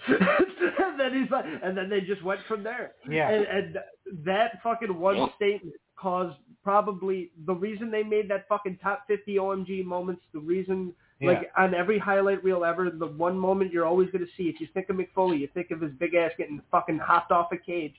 [0.07, 0.20] and
[0.99, 2.91] then he's like, and then they just went from there.
[3.09, 3.30] Yeah.
[3.30, 3.78] And, and
[4.26, 9.86] that fucking one statement caused probably the reason they made that fucking top 50 OMG
[9.86, 10.93] moments, the reason,
[11.28, 14.59] like on every highlight reel ever, the one moment you're always going to see, if
[14.59, 17.51] you think of Mick Foley, you think of his big ass getting fucking hopped off
[17.51, 17.93] a cage.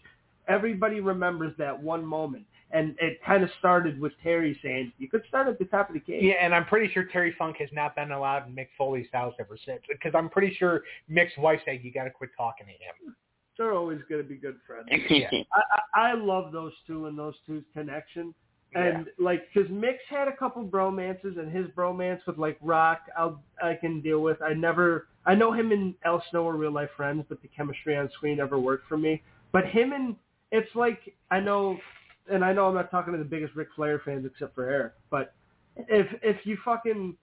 [0.49, 2.45] Everybody remembers that one moment.
[2.73, 5.95] And it kind of started with Terry saying, you could start at the top of
[5.95, 6.23] the cage.
[6.23, 9.35] Yeah, and I'm pretty sure Terry Funk has not been allowed in Mick Foley's house
[9.39, 9.83] ever since.
[9.89, 13.15] Because I'm pretty sure Mick's wife said you got to quit talking to him.
[13.59, 14.89] They're always going to be good friends.
[15.11, 15.29] Yeah.
[15.53, 15.61] I,
[15.95, 18.35] I I love those two and those two's connection.
[18.75, 23.43] And like, because Mick's had a couple bromances, and his bromance with like Rock, I'll
[23.63, 24.41] I can deal with.
[24.41, 27.97] I never, I know him and Al Snow are real life friends, but the chemistry
[27.97, 29.23] on screen never worked for me.
[29.53, 30.17] But him and
[30.53, 31.79] it's like I know,
[32.31, 34.95] and I know I'm not talking to the biggest Ric Flair fans except for Eric,
[35.11, 35.35] but
[35.77, 37.17] if if you fucking,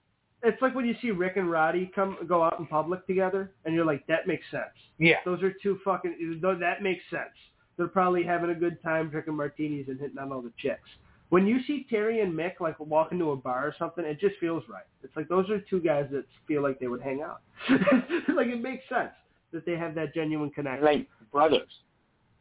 [0.44, 3.74] it's like when you see Ric and Roddy come go out in public together, and
[3.74, 4.66] you're like, that makes sense.
[4.98, 5.18] Yeah.
[5.26, 6.40] Those are two fucking.
[6.42, 7.30] That makes sense.
[7.78, 10.90] They're probably having a good time drinking martinis and hitting on all the chicks.
[11.30, 14.36] When you see Terry and Mick like walk into a bar or something, it just
[14.40, 14.84] feels right.
[15.04, 17.42] It's like those are two guys that feel like they would hang out.
[17.70, 19.12] like it makes sense
[19.52, 20.86] that they have that genuine connection.
[20.86, 21.70] like brothers.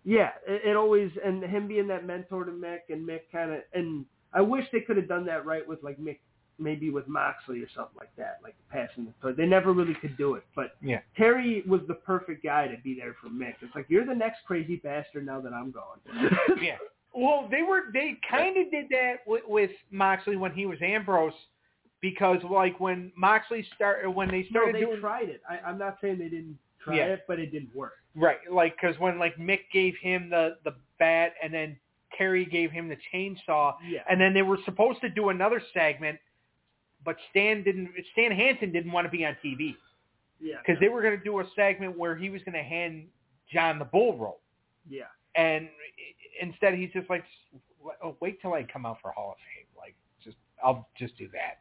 [0.05, 3.61] Yeah, it, it always and him being that mentor to Mick and Mick kind of
[3.75, 6.19] and I wish they could have done that right with like Mick,
[6.59, 9.37] maybe with Moxley or something like that, like passing the torch.
[9.37, 11.01] They never really could do it, but Yeah.
[11.17, 13.55] Terry was the perfect guy to be there for Mick.
[13.61, 16.31] It's like you're the next crazy bastard now that I'm going.
[16.63, 16.77] Yeah.
[17.15, 21.33] Well, they were they kind of did that with, with Moxley when he was Ambrose,
[22.01, 25.41] because like when Moxley started when they no, started they doing tried it.
[25.49, 27.07] I, I'm not saying they didn't try Yeah.
[27.15, 27.95] it, but it didn't work.
[28.15, 31.77] right, like because when like Mick gave him the the bat and then
[32.17, 36.19] Terry gave him the chainsaw, Yeah, and then they were supposed to do another segment,
[37.05, 37.91] but Stan didn't.
[38.13, 39.75] Stan Hansen didn't want to be on TV
[40.41, 43.07] yeah, because they were going to do a segment where he was going to hand
[43.53, 44.41] John the bull rope.
[44.89, 45.05] yeah.
[45.35, 45.69] and
[46.41, 47.25] instead he's just like,
[48.03, 49.67] oh, wait till I come out for Hall of Fame.
[49.77, 51.61] Like, just I'll just do that.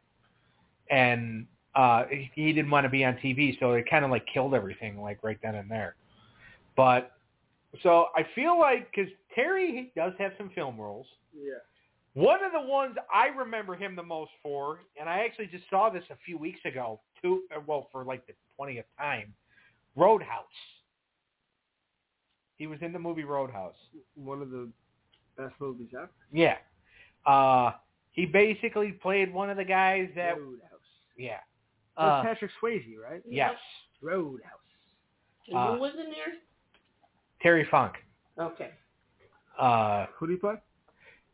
[0.94, 2.04] And uh,
[2.34, 5.22] he didn't want to be on TV, so it kind of like killed everything, like
[5.22, 5.96] right then and there.
[6.76, 7.12] But
[7.82, 11.06] so I feel like because Terry he does have some film roles.
[11.34, 11.54] Yeah.
[12.14, 15.88] One of the ones I remember him the most for, and I actually just saw
[15.88, 17.42] this a few weeks ago, too.
[17.66, 19.34] Well, for like the twentieth time,
[19.94, 20.44] Roadhouse.
[22.58, 23.76] He was in the movie Roadhouse.
[24.14, 24.68] One of the
[25.36, 26.10] best movies ever.
[26.32, 26.56] Yeah.
[27.24, 27.72] Uh,
[28.10, 30.36] he basically played one of the guys that.
[30.38, 30.64] Roadhouse.
[31.16, 31.38] Yeah.
[31.96, 33.22] That's Uh, Patrick Swayze, right?
[33.28, 33.54] yes.
[34.02, 34.50] Roadhouse.
[35.48, 36.34] And Uh, who was in there?
[37.40, 37.94] Terry Funk.
[38.38, 38.70] Okay.
[39.58, 40.54] Uh, Who do you play?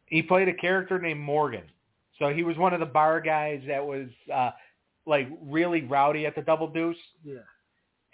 [0.07, 1.65] he played a character named Morgan.
[2.19, 4.53] So he was one of the bar guys that was uh,
[5.07, 7.41] like really rowdy at the Double Deuce, Yeah.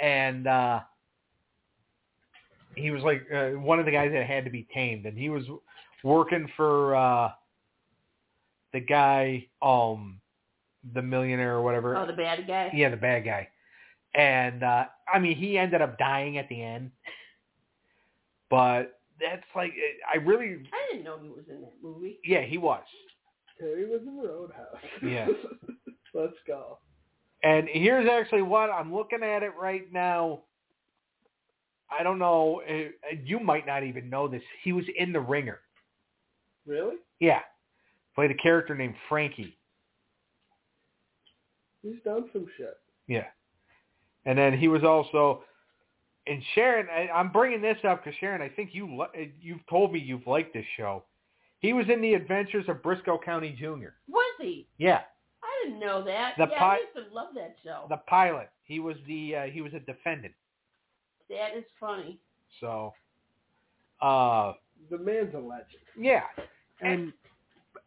[0.00, 0.80] and uh,
[2.80, 5.28] he was like uh, one of the guys that had to be tamed, and he
[5.28, 5.44] was
[6.02, 7.30] working for uh,
[8.72, 10.20] the guy, um,
[10.94, 11.96] the millionaire or whatever.
[11.96, 12.70] Oh, the bad guy.
[12.74, 13.48] Yeah, the bad guy.
[14.14, 16.90] And uh I mean, he ended up dying at the end.
[18.48, 19.72] But that's like
[20.12, 22.18] I really I didn't know he was in that movie.
[22.24, 22.82] yeah, he was.
[23.58, 24.82] Terry was in Roadhouse.
[25.02, 25.28] Yeah.
[26.14, 26.78] Let's go.
[27.42, 30.40] And here's actually what I'm looking at it right now.
[31.90, 34.42] I don't know, uh, you might not even know this.
[34.62, 35.60] He was in The Ringer.
[36.66, 36.96] Really?
[37.18, 37.40] Yeah.
[38.14, 39.56] Played a character named Frankie.
[41.82, 42.76] He's done some shit.
[43.06, 43.26] Yeah.
[44.26, 45.42] And then he was also
[46.26, 49.04] and Sharon, I, I'm bringing this up because Sharon, I think you
[49.40, 51.04] you've told me you've liked this show.
[51.60, 53.90] He was in the Adventures of Brisco County Jr.
[54.08, 54.66] Was he?
[54.78, 55.00] Yeah,
[55.42, 56.34] I didn't know that.
[56.38, 57.86] The yeah, pi- I used to love that show.
[57.88, 58.50] the pilot.
[58.64, 60.34] He was the uh, he was a defendant.
[61.30, 62.18] That is funny.
[62.60, 62.92] So,
[64.02, 64.52] uh,
[64.90, 65.82] The man's a legend.
[65.98, 66.24] yeah,
[66.80, 67.12] and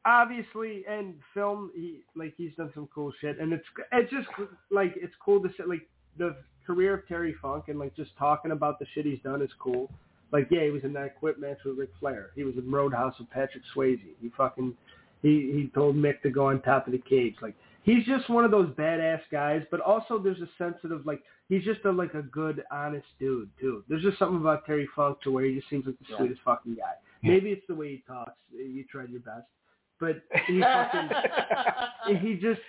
[0.06, 4.28] obviously, and film, he like he's done some cool shit, and it's it's just
[4.72, 5.88] like it's cool to see like
[6.18, 6.36] the
[6.66, 9.90] career of Terry Funk and like just talking about the shit he's done is cool.
[10.32, 12.32] Like yeah, he was in that quit match with Ric Flair.
[12.36, 14.00] He was in Roadhouse with Patrick Swayze.
[14.22, 14.76] He fucking
[15.22, 17.36] he he told Mick to go on top of the cage.
[17.42, 21.64] Like he's just one of those badass guys, but also there's a sensitive like he's
[21.64, 23.84] just a like a good honest dude too.
[23.88, 26.18] There's just something about Terry Funk to where he just seems like the Yeah.
[26.18, 26.94] sweetest fucking guy.
[27.22, 28.34] Maybe it's the way he talks.
[28.52, 29.46] You tried your best,
[30.00, 31.10] but he fucking
[32.20, 32.60] he just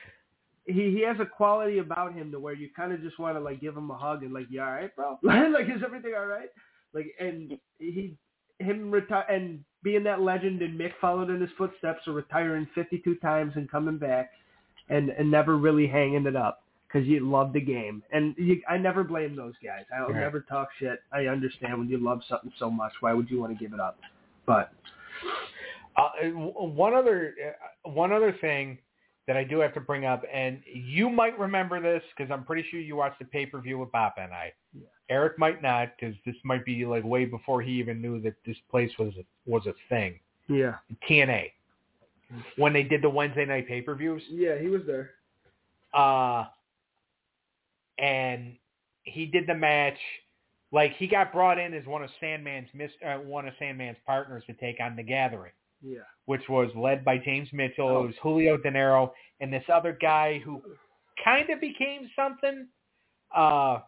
[0.66, 3.40] he he has a quality about him to where you kind of just want to
[3.40, 6.26] like give him a hug and like you all right bro like is everything all
[6.26, 6.48] right
[6.94, 8.16] like and he
[8.60, 13.16] him retire and being that legend and Mick followed in his footsteps of retiring 52
[13.16, 14.30] times and coming back
[14.88, 18.76] and and never really hanging it up because you love the game and you, I
[18.78, 20.20] never blame those guys I'll Right.
[20.20, 23.56] never talk shit I understand when you love something so much why would you want
[23.56, 23.98] to give it up
[24.46, 24.72] but
[25.96, 27.34] Uh, one other
[27.86, 28.78] uh, one other thing
[29.28, 32.66] that I do have to bring up, and you might remember this because I'm pretty
[32.68, 34.52] sure you watched the pay per view with Papa and I.
[34.76, 34.82] Yeah.
[35.08, 38.56] Eric might not because this might be like way before he even knew that this
[38.70, 40.18] place was a, was a thing.
[40.48, 40.74] yeah
[41.08, 41.52] TNA
[42.56, 44.22] when they did the Wednesday night pay per views.
[44.30, 45.10] yeah he was there
[45.94, 46.44] uh,
[47.98, 48.56] and
[49.04, 49.98] he did the match.
[50.72, 52.68] Like he got brought in as one of Sandman's
[53.06, 55.52] uh, one of Sandman's partners to take on the Gathering,
[55.82, 57.88] yeah which was led by James Mitchell.
[57.88, 58.04] Oh.
[58.04, 60.60] It was Julio Dinero and this other guy who
[61.22, 62.66] kind of became something.
[63.34, 63.80] Uh,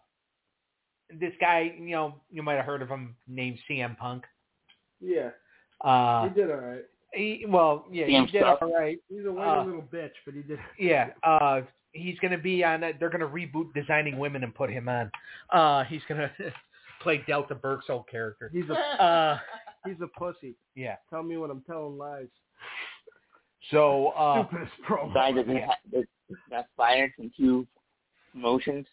[1.18, 4.24] this guy, you know, you might have heard of him, named CM Punk.
[5.00, 5.30] yeah
[5.80, 8.58] Uh, he did all right he, well, yeah, he did stuff.
[8.62, 8.98] all right.
[9.08, 10.58] He's a whiny Uh, little bitch, but he did.
[10.78, 12.82] Yeah, uh, he's going to be on.
[12.84, 15.10] A, they're going to reboot Designing Women and put him on.
[15.50, 16.52] Uh, he's going to
[17.02, 18.50] play Delta Burke's old character.
[18.52, 19.38] He's a Uh,
[19.86, 20.54] he's a pussy.
[20.74, 20.96] yeah.
[21.10, 22.26] Tell me when I'm telling lies.
[23.70, 25.12] So, uh, Stupidest promo.
[25.14, 26.04] guy doesn't ha- that
[26.50, 27.66] got fired from two
[28.32, 28.86] promotions.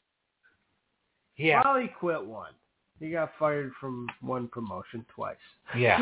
[1.38, 2.54] yeah, Well, he quit one.
[3.00, 5.36] He got fired from one promotion twice.
[5.78, 6.00] yeah.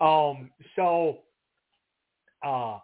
[0.00, 1.18] Um, so,
[2.44, 2.78] uh,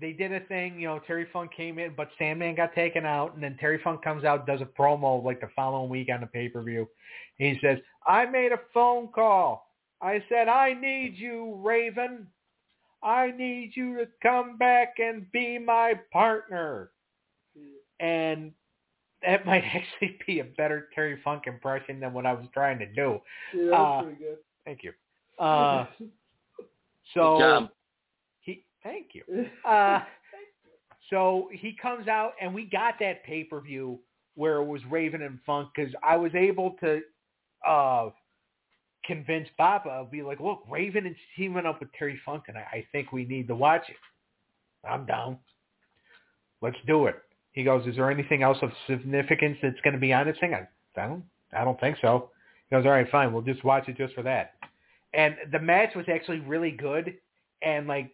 [0.00, 0.78] they did a thing.
[0.80, 4.02] You know, Terry Funk came in, but Sandman got taken out, and then Terry Funk
[4.02, 6.88] comes out, does a promo like the following week on the pay per view.
[7.36, 9.66] He says, "I made a phone call.
[10.00, 12.26] I said I need you, Raven.
[13.02, 16.90] I need you to come back and be my partner."
[17.98, 18.52] And
[19.22, 22.86] that might actually be a better Terry Funk impression than what I was trying to
[22.86, 23.20] do.
[23.54, 24.38] yeah, Uh, pretty good.
[24.64, 24.92] Thank you.
[25.38, 25.86] Uh,
[27.14, 27.62] so Good job.
[27.62, 27.68] he,
[28.82, 29.24] thank you.
[29.64, 30.00] Uh,
[31.10, 33.98] so he comes out, and we got that pay per view
[34.36, 37.00] where it was Raven and Funk because I was able to
[37.66, 38.10] uh,
[39.04, 42.86] convince Papa, be like, look, Raven is teaming up with Terry Funk, and I, I
[42.92, 43.96] think we need to watch it.
[44.88, 45.38] I'm down.
[46.62, 47.16] Let's do it.
[47.52, 50.54] He goes, is there anything else of significance that's going to be on this thing?
[50.54, 50.68] I,
[51.00, 52.30] I don't, I don't think so.
[52.68, 53.32] He goes, all right, fine.
[53.32, 54.54] We'll just watch it just for that.
[55.12, 57.14] And the match was actually really good.
[57.62, 58.12] And like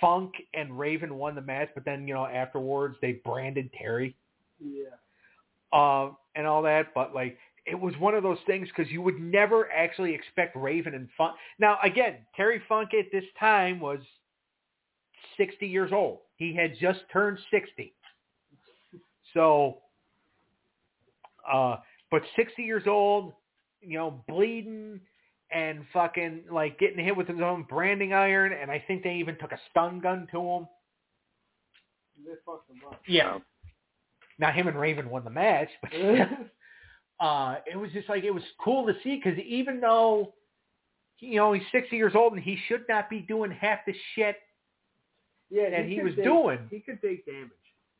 [0.00, 4.16] Funk and Raven won the match, but then, you know, afterwards they branded Terry
[4.60, 4.88] yeah.
[5.72, 6.88] uh, and all that.
[6.94, 10.94] But like, it was one of those things because you would never actually expect Raven
[10.94, 11.36] and Funk.
[11.58, 14.00] Now, again, Terry Funk at this time was
[15.36, 16.18] 60 years old.
[16.36, 17.94] He had just turned 60.
[19.32, 19.78] So,
[21.50, 21.76] uh,
[22.10, 23.32] but 60 years old,
[23.80, 25.00] you know, bleeding
[25.54, 28.52] and fucking like getting hit with his own branding iron.
[28.52, 30.68] And I think they even took a stun gun to him.
[32.26, 33.00] They fucked him up.
[33.06, 33.38] Yeah.
[34.38, 35.92] Now him and Raven won the match, but
[37.24, 40.34] uh, it was just like it was cool to see because even though
[41.20, 44.36] you know he's 60 years old and he should not be doing half the shit
[45.50, 46.58] yeah, that he could was take- doing.
[46.70, 47.50] He could take damage.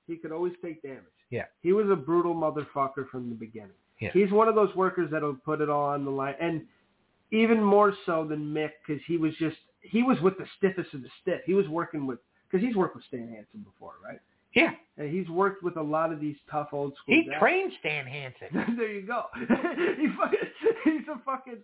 [0.07, 1.05] He could always take damage.
[1.31, 1.45] Yeah.
[1.63, 3.71] He was a brutal motherfucker from the beginning.
[4.01, 4.11] Yeah.
[4.13, 6.63] He's one of those workers that'll put it all on the line, and
[7.35, 11.03] even more so than Mick because he was just he was with the stiffest of
[11.03, 11.41] the stiff.
[11.45, 12.19] He was working with
[12.51, 14.19] because he's worked with Stan Hansen before, right?
[14.55, 17.17] Yeah, And he's worked with a lot of these tough old school.
[17.17, 17.41] he guys.
[17.41, 18.77] trained Stan Hansen.
[18.77, 19.25] there you go.
[19.37, 20.39] he fucking,
[20.85, 21.59] he's a fucking.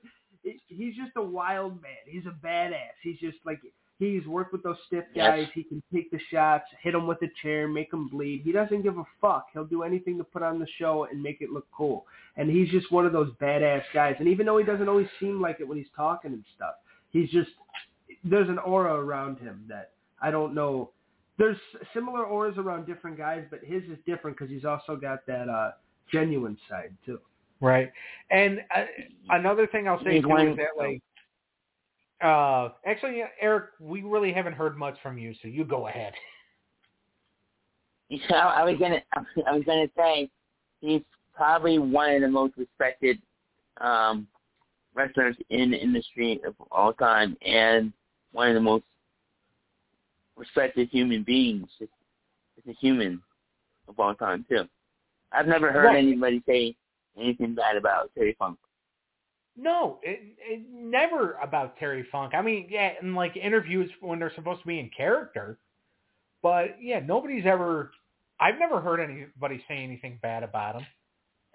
[0.67, 2.03] He's just a wild man.
[2.07, 2.97] He's a badass.
[3.03, 3.61] He's just like
[4.01, 5.41] he's worked with those stiff guys.
[5.43, 5.51] Yes.
[5.55, 8.41] He can take the shots, hit them with a chair, make them bleed.
[8.45, 9.49] He doesn't give a fuck.
[9.53, 12.07] He'll do anything to put on the show and make it look cool.
[12.37, 14.17] And he's just one of those badass guys.
[14.19, 16.75] And even though he doesn't always seem like it when he's talking and stuff,
[17.11, 17.51] he's just
[18.25, 20.91] there's an aura around him that I don't know.
[21.39, 21.57] There's
[21.95, 25.73] similar auras around different guys, but his is different because he's also got that uh
[26.11, 27.21] genuine side too.
[27.61, 27.93] Right.
[28.31, 28.85] And uh,
[29.29, 31.03] another thing I'll say He's too is that like
[32.21, 36.13] Uh, actually, Eric, we really haven't heard much from you, so you go ahead.
[38.13, 39.01] Yeah, I was gonna,
[39.47, 40.29] I was gonna say,
[40.81, 41.03] he's
[41.33, 43.19] probably one of the most respected
[43.81, 44.27] um,
[44.95, 47.93] wrestlers in the industry of all time, and
[48.33, 48.83] one of the most
[50.37, 51.69] respected human beings.
[51.79, 51.93] Just
[52.59, 53.23] as a human
[53.89, 54.65] of all time too.
[55.33, 55.99] I've never heard Right.
[55.99, 56.75] anybody say
[57.17, 58.59] anything bad about Terry Funk.
[59.57, 62.35] No, it, it never about Terry Funk.
[62.35, 65.59] I mean, yeah, in like interviews when they're supposed to be in character,
[66.43, 67.91] but yeah, nobody's ever.
[68.39, 70.87] I've never heard anybody say anything bad about him.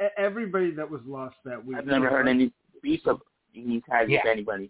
[0.04, 1.78] E- Everybody that was lost that week.
[1.78, 2.52] I've never heard any
[2.84, 3.22] beef of
[3.54, 4.20] he's had Yeah.
[4.24, 4.70] with anybody.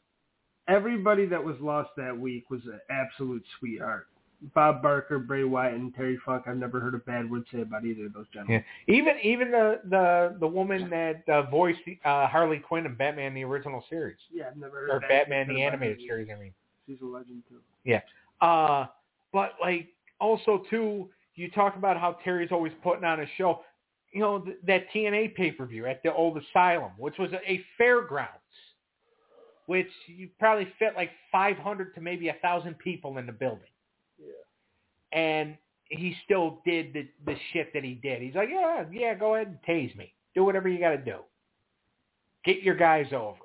[0.67, 4.07] Everybody that was lost that week was an absolute sweetheart.
[4.53, 6.43] Bob Barker, Bray Wyatt, and Terry Funk.
[6.47, 8.63] I've never heard a bad word say about either of those gentlemen.
[8.87, 8.95] Yeah.
[8.95, 13.43] Even even the the the woman that uh, voiced uh, Harley Quinn in Batman the
[13.43, 16.29] original series Yeah, I've never heard or Batman the animated series.
[16.33, 16.53] I mean.
[16.87, 17.57] She's a legend too.
[17.83, 18.01] Yeah,
[18.41, 18.85] uh,
[19.33, 19.87] but like
[20.19, 23.61] also too, you talk about how Terry's always putting on a show.
[24.11, 27.51] You know th- that TNA pay per view at the old Asylum, which was a,
[27.51, 28.29] a fairgrounds,
[29.65, 33.67] which you probably fit like 500 to maybe a thousand people in the building.
[35.15, 38.21] And he still did the the shit that he did.
[38.21, 41.17] He's like, yeah, yeah, go ahead and tase me, do whatever you got to do,
[42.43, 43.39] get your guys over,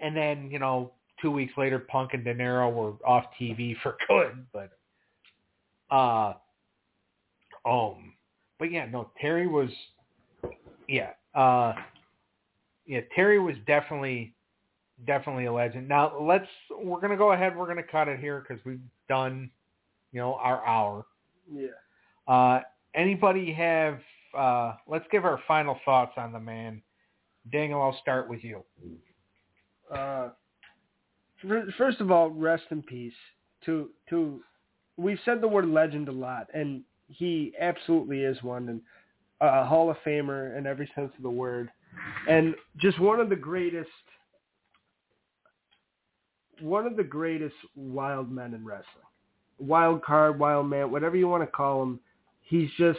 [0.00, 4.46] and then you know two weeks later, Punk and Dinero were off TV for good.
[4.52, 4.70] But,
[5.94, 6.34] uh,
[7.64, 8.14] um,
[8.58, 9.70] but yeah, no, Terry was,
[10.88, 11.74] yeah, uh,
[12.86, 14.34] yeah, Terry was definitely,
[15.06, 15.88] definitely a legend.
[15.88, 17.56] Now let's, we're gonna go ahead.
[17.56, 19.50] We're gonna cut it here because we've done,
[20.16, 21.04] you know, our hour.
[21.52, 21.68] Yeah.
[22.26, 22.62] Uh,
[22.94, 23.98] anybody have?
[24.36, 26.80] Uh, let's give our final thoughts on the man.
[27.52, 28.64] Daniel, I'll start with you.
[29.94, 30.30] Uh,
[31.76, 33.12] first of all, rest in peace.
[33.66, 34.40] To to,
[34.96, 38.80] we've said the word legend a lot, and he absolutely is one, and
[39.42, 41.68] a Hall of Famer in every sense of the word,
[42.26, 43.90] and just one of the greatest,
[46.62, 49.04] one of the greatest wild men in wrestling,
[49.58, 52.00] wild card, wild man, whatever you want to call him.
[52.42, 52.98] He's just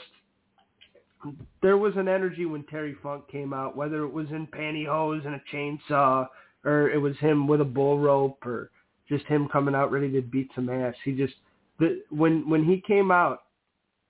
[1.62, 5.36] there was an energy when Terry Funk came out, whether it was in pantyhose and
[5.36, 6.28] a chainsaw
[6.64, 8.72] or it was him with a bull rope or
[9.10, 10.96] just him coming out ready to beat some ass.
[11.04, 11.34] He just
[11.80, 13.44] the when when he came out,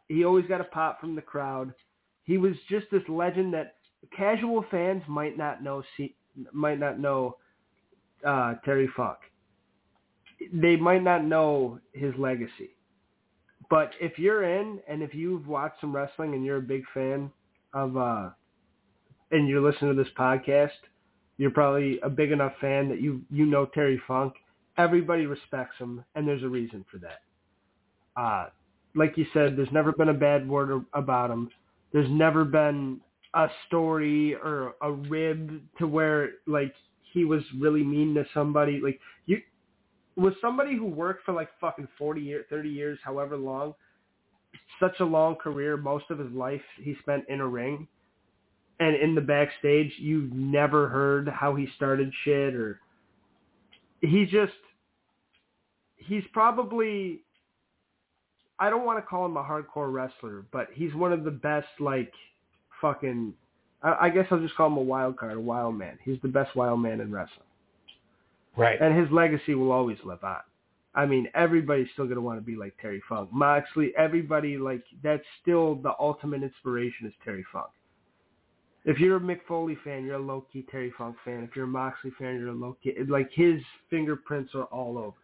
[0.07, 1.73] he always got a pop from the crowd.
[2.23, 3.75] He was just this legend that
[4.15, 6.15] casual fans might not know see,
[6.51, 7.37] might not know
[8.25, 9.17] uh, Terry Funk.
[10.53, 12.71] They might not know his legacy.
[13.69, 17.31] But if you're in and if you've watched some wrestling and you're a big fan
[17.73, 18.29] of uh
[19.31, 20.69] and you're listening to this podcast,
[21.38, 24.33] you're probably a big enough fan that you you know Terry Funk.
[24.77, 27.21] Everybody respects him, and there's a reason for that.
[28.21, 28.49] Uh,
[28.95, 31.49] like you said, there's never been a bad word about him.
[31.91, 32.99] There's never been
[33.33, 36.73] a story or a rib to where like
[37.13, 38.79] he was really mean to somebody.
[38.83, 39.41] Like you
[40.17, 43.75] was somebody who worked for like fucking 40 years, 30 years, however long,
[44.79, 47.87] such a long career, most of his life he spent in a ring
[48.79, 52.79] and in the backstage you've never heard how he started shit or
[54.01, 54.53] he just
[55.95, 57.21] he's probably
[58.59, 61.67] I don't want to call him a hardcore wrestler, but he's one of the best
[61.79, 62.11] like
[62.81, 63.33] fucking
[63.83, 65.97] I, I guess I'll just call him a wild card, a wild man.
[66.03, 67.46] He's the best wild man in wrestling.
[68.58, 68.82] Right.
[68.82, 70.39] And his legacy will always live on.
[70.96, 73.29] I mean, everybody's still gonna want to be like Terry Funk.
[73.32, 77.67] Moxley, everybody like that's still the ultimate inspiration is Terry Funk.
[78.84, 81.43] If you're a Mick Foley fan, you're a low key Terry Funk fan.
[81.43, 83.62] If you're a Moxley fan, you're a low key like his
[83.92, 85.17] fingerprints are all over.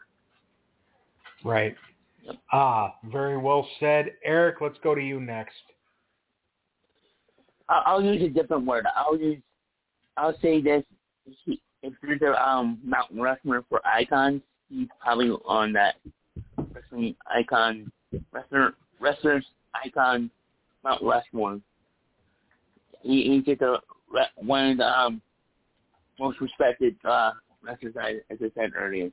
[1.44, 1.76] Right.
[2.52, 4.12] Ah, very well said.
[4.24, 5.56] Eric, let's go to you next.
[7.68, 8.86] I'll, I'll use a different word.
[8.96, 9.42] I'll use,
[10.18, 10.84] I'll say this.
[11.46, 15.96] He, if there's a um, Mount Rushmore for icons, he's probably on that
[16.74, 17.92] wrestling icon,
[18.32, 19.46] wrestler, wrestlers
[19.86, 20.32] icon
[20.84, 21.60] Mount Rushmore.
[23.02, 23.80] He, he's just a,
[24.38, 25.22] one of the um,
[26.20, 27.32] most respected uh,
[27.62, 29.12] wrestlers, I- as I said earlier.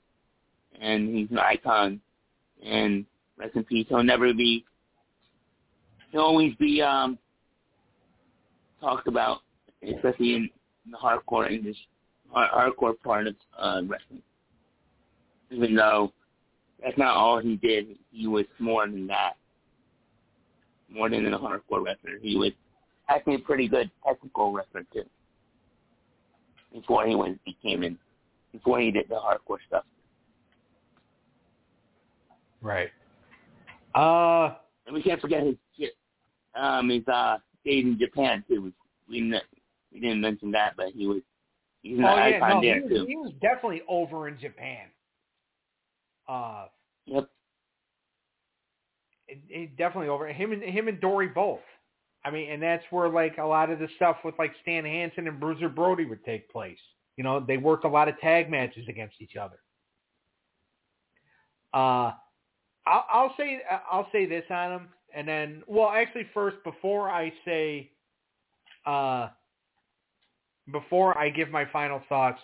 [0.81, 2.01] And he's an icon.
[2.65, 3.05] And
[3.37, 3.87] rest in peace.
[3.89, 4.65] He'll never be,
[6.13, 7.19] he'll always be um,
[8.81, 9.39] talked about,
[9.83, 10.51] especially in
[10.91, 11.77] the hardcore English,
[12.33, 14.23] hard- hardcore part of uh, wrestling.
[15.51, 16.13] Even though
[16.83, 19.35] that's not all he did, he was more than that.
[20.89, 22.51] More than a hardcore wrestler, he was
[23.09, 25.05] actually a pretty good technical wrestler too.
[26.73, 27.99] Before he was became an
[28.53, 29.85] before he did the hardcore stuff.
[32.61, 32.91] Right.
[33.95, 35.93] Uh, And we can't forget his shit.
[36.55, 38.73] Um, his uh, stayed in Japan too.
[39.09, 39.33] We
[39.93, 41.23] we didn't mention that, but he was
[41.83, 43.07] he's an oh yeah, icon no, he there too.
[43.07, 44.87] he was definitely over in Japan.
[46.29, 46.67] Uh,
[47.07, 47.29] Yep.
[49.27, 51.61] it, it definitely over him and him and Dory both.
[52.25, 55.27] I mean, and that's where like a lot of the stuff with like Stan Hansen
[55.27, 56.79] and Bruiser Brody would take place.
[57.17, 59.59] You know, they worked a lot of tag matches against each other.
[61.73, 62.13] Uh,
[62.87, 67.33] I'll, I'll say I'll say this on him, and then well, actually, first before I
[67.45, 67.91] say,
[68.87, 69.29] uh,
[70.73, 72.41] before I give my final thoughts,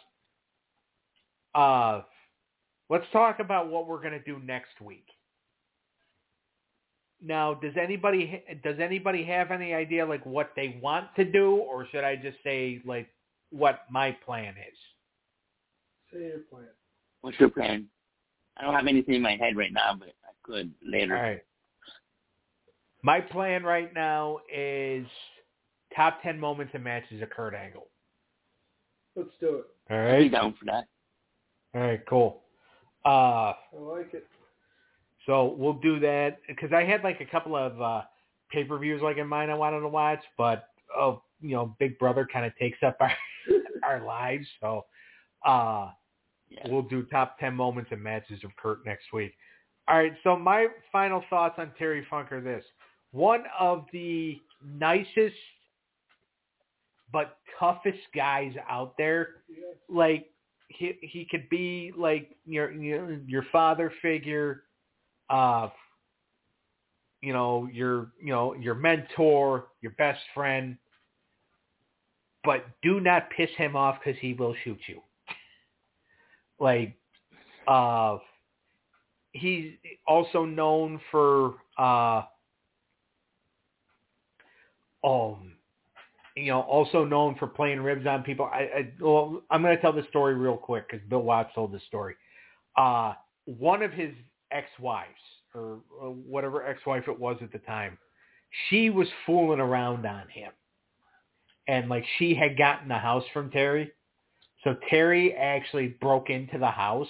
[1.54, 2.02] uh,
[2.88, 5.06] let's talk about what we're gonna do next week.
[7.22, 11.86] Now, does anybody does anybody have any idea like what they want to do, or
[11.90, 13.08] should I just say like
[13.50, 14.78] what my plan is?
[16.12, 16.68] Say your plan.
[17.22, 17.86] What's your plan?
[18.56, 21.16] I don't have anything in my head right now, but I could later.
[21.16, 21.42] All right.
[23.02, 25.06] My plan right now is
[25.94, 27.88] top ten moments and matches of Kurt Angle.
[29.16, 29.64] Let's do it.
[29.90, 30.14] All right.
[30.16, 30.84] I'd be down for that.
[31.74, 32.00] All right.
[32.08, 32.42] Cool.
[33.04, 34.26] Uh, I like it.
[35.26, 38.02] so we'll do that because I had like a couple of uh,
[38.50, 41.98] pay per views like in mind I wanted to watch, but oh, you know, Big
[41.98, 43.12] Brother kind of takes up our
[43.84, 44.46] our lives.
[44.60, 44.84] So
[45.46, 45.90] uh,
[46.48, 46.66] Yeah.
[46.68, 49.32] we'll do top 10 moments and matches of Kurt next week.
[49.88, 52.64] All right, so my final thoughts on Terry Funk are this.
[53.12, 55.36] One of the nicest
[57.12, 59.28] but toughest guys out there.
[59.88, 60.30] Like
[60.68, 64.64] he he could be like your your your father figure,
[65.30, 65.68] uh
[67.22, 70.76] you know, your you know, your mentor, your best friend.
[72.44, 75.02] But do not piss him off cuz he will shoot you
[76.60, 76.94] like
[77.66, 78.18] uh
[79.32, 79.74] he's
[80.06, 82.22] also known for uh
[85.04, 85.55] um
[86.36, 88.46] you know also known for playing ribs on people.
[88.46, 91.72] I, I well i'm going to tell the story real quick because bill watts told
[91.72, 92.14] the story.
[92.76, 93.14] Uh
[93.46, 94.12] one of his
[94.50, 95.08] ex-wives
[95.54, 97.98] or uh, whatever ex-wife it was at the time
[98.68, 100.52] she was fooling around on him.
[101.68, 103.92] And like she had gotten the house from terry.
[104.64, 107.08] So Terry actually broke into the house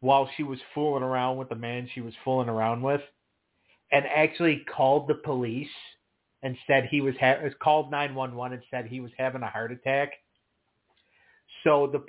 [0.00, 3.00] while she was fooling around with the man she was fooling around with,
[3.92, 5.68] and actually called the police
[6.42, 9.48] and said he was ha- called nine one one and said he was having a
[9.48, 10.12] heart attack.
[11.64, 12.04] So the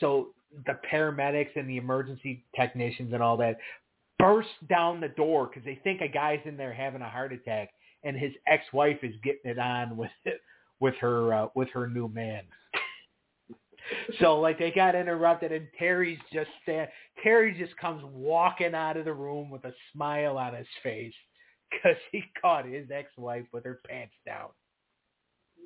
[0.00, 0.28] so
[0.66, 3.58] the paramedics and the emergency technicians and all that
[4.18, 7.70] burst down the door because they think a guy's in there having a heart attack,
[8.04, 10.10] and his ex-wife is getting it on with
[10.80, 12.42] with her uh, with her new man.
[14.20, 16.88] So like they got interrupted and Terry's just stand,
[17.22, 21.14] Terry just comes walking out of the room with a smile on his face
[21.70, 24.48] because he caught his ex-wife with her pants down.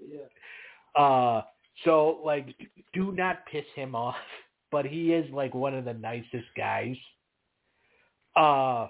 [0.09, 1.01] Yeah.
[1.01, 1.43] Uh,
[1.85, 2.55] so like,
[2.93, 4.15] do not piss him off,
[4.71, 6.97] but he is like one of the nicest guys.
[8.37, 8.89] Uh,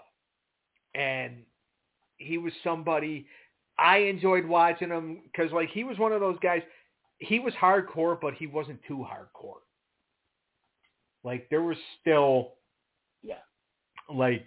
[0.95, 1.37] and
[2.17, 3.27] he was somebody
[3.79, 6.63] I enjoyed watching him because like he was one of those guys.
[7.19, 9.61] He was hardcore, but he wasn't too hardcore.
[11.25, 12.53] Like there was still,
[13.23, 13.37] Yeah.
[14.15, 14.47] like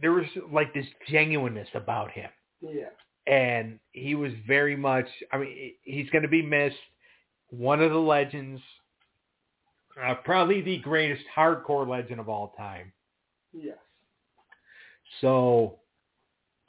[0.00, 2.30] there was like this genuineness about him
[2.60, 2.90] Yeah.
[3.26, 6.76] and he was very much i mean he's going to be missed
[7.50, 8.60] one of the legends
[10.02, 12.92] uh, probably the greatest hardcore legend of all time
[13.52, 13.78] Yes.
[15.20, 15.78] so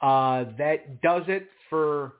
[0.00, 2.14] uh, that does it for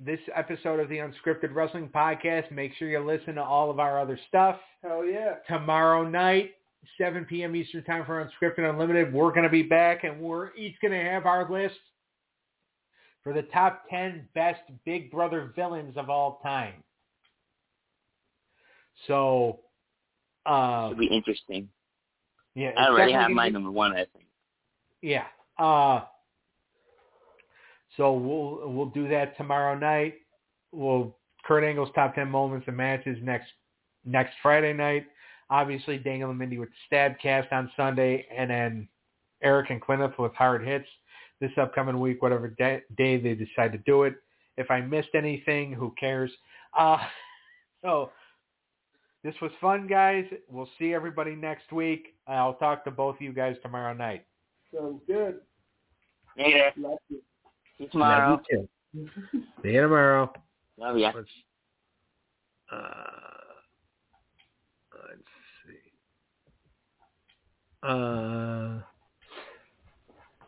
[0.00, 4.00] this episode of the unscripted wrestling podcast make sure you listen to all of our
[4.00, 5.34] other stuff Hell yeah.
[5.46, 6.52] tomorrow night
[6.98, 10.74] 7 p.m eastern time for unscripted unlimited we're going to be back and we're each
[10.80, 11.76] going to have our list
[13.22, 16.74] for the top 10 best big brother villains of all time
[19.06, 19.60] so
[20.46, 21.68] uh Should be interesting.
[22.54, 24.26] yeah I already have my number one, I think.
[25.02, 25.24] yeah
[25.58, 26.02] uh
[27.96, 30.14] so we'll we'll do that tomorrow night
[30.72, 33.48] we'll Kurt Angle's top 10 moments and matches next
[34.04, 35.06] next Friday night
[35.54, 38.88] obviously Daniel and Mindy with the Stabcast on Sunday, and then
[39.40, 40.88] Eric and Kenneth with Hard Hits
[41.40, 44.14] this upcoming week, whatever day, day they decide to do it.
[44.56, 46.30] If I missed anything, who cares?
[46.76, 46.98] Uh,
[47.82, 48.10] so
[49.22, 50.24] this was fun, guys.
[50.48, 52.14] We'll see everybody next week.
[52.26, 54.26] I'll talk to both of you guys tomorrow night.
[54.74, 55.36] Sounds good.
[56.36, 56.72] Later.
[56.76, 57.18] Love you.
[57.78, 58.30] See you tomorrow.
[58.30, 59.08] Love you too.
[59.62, 60.32] See you tomorrow.
[60.78, 61.12] Love ya.
[62.72, 63.04] Uh,
[67.84, 68.80] Uh,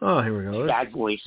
[0.00, 0.66] oh, here we go.
[0.66, 1.20] Bad boys.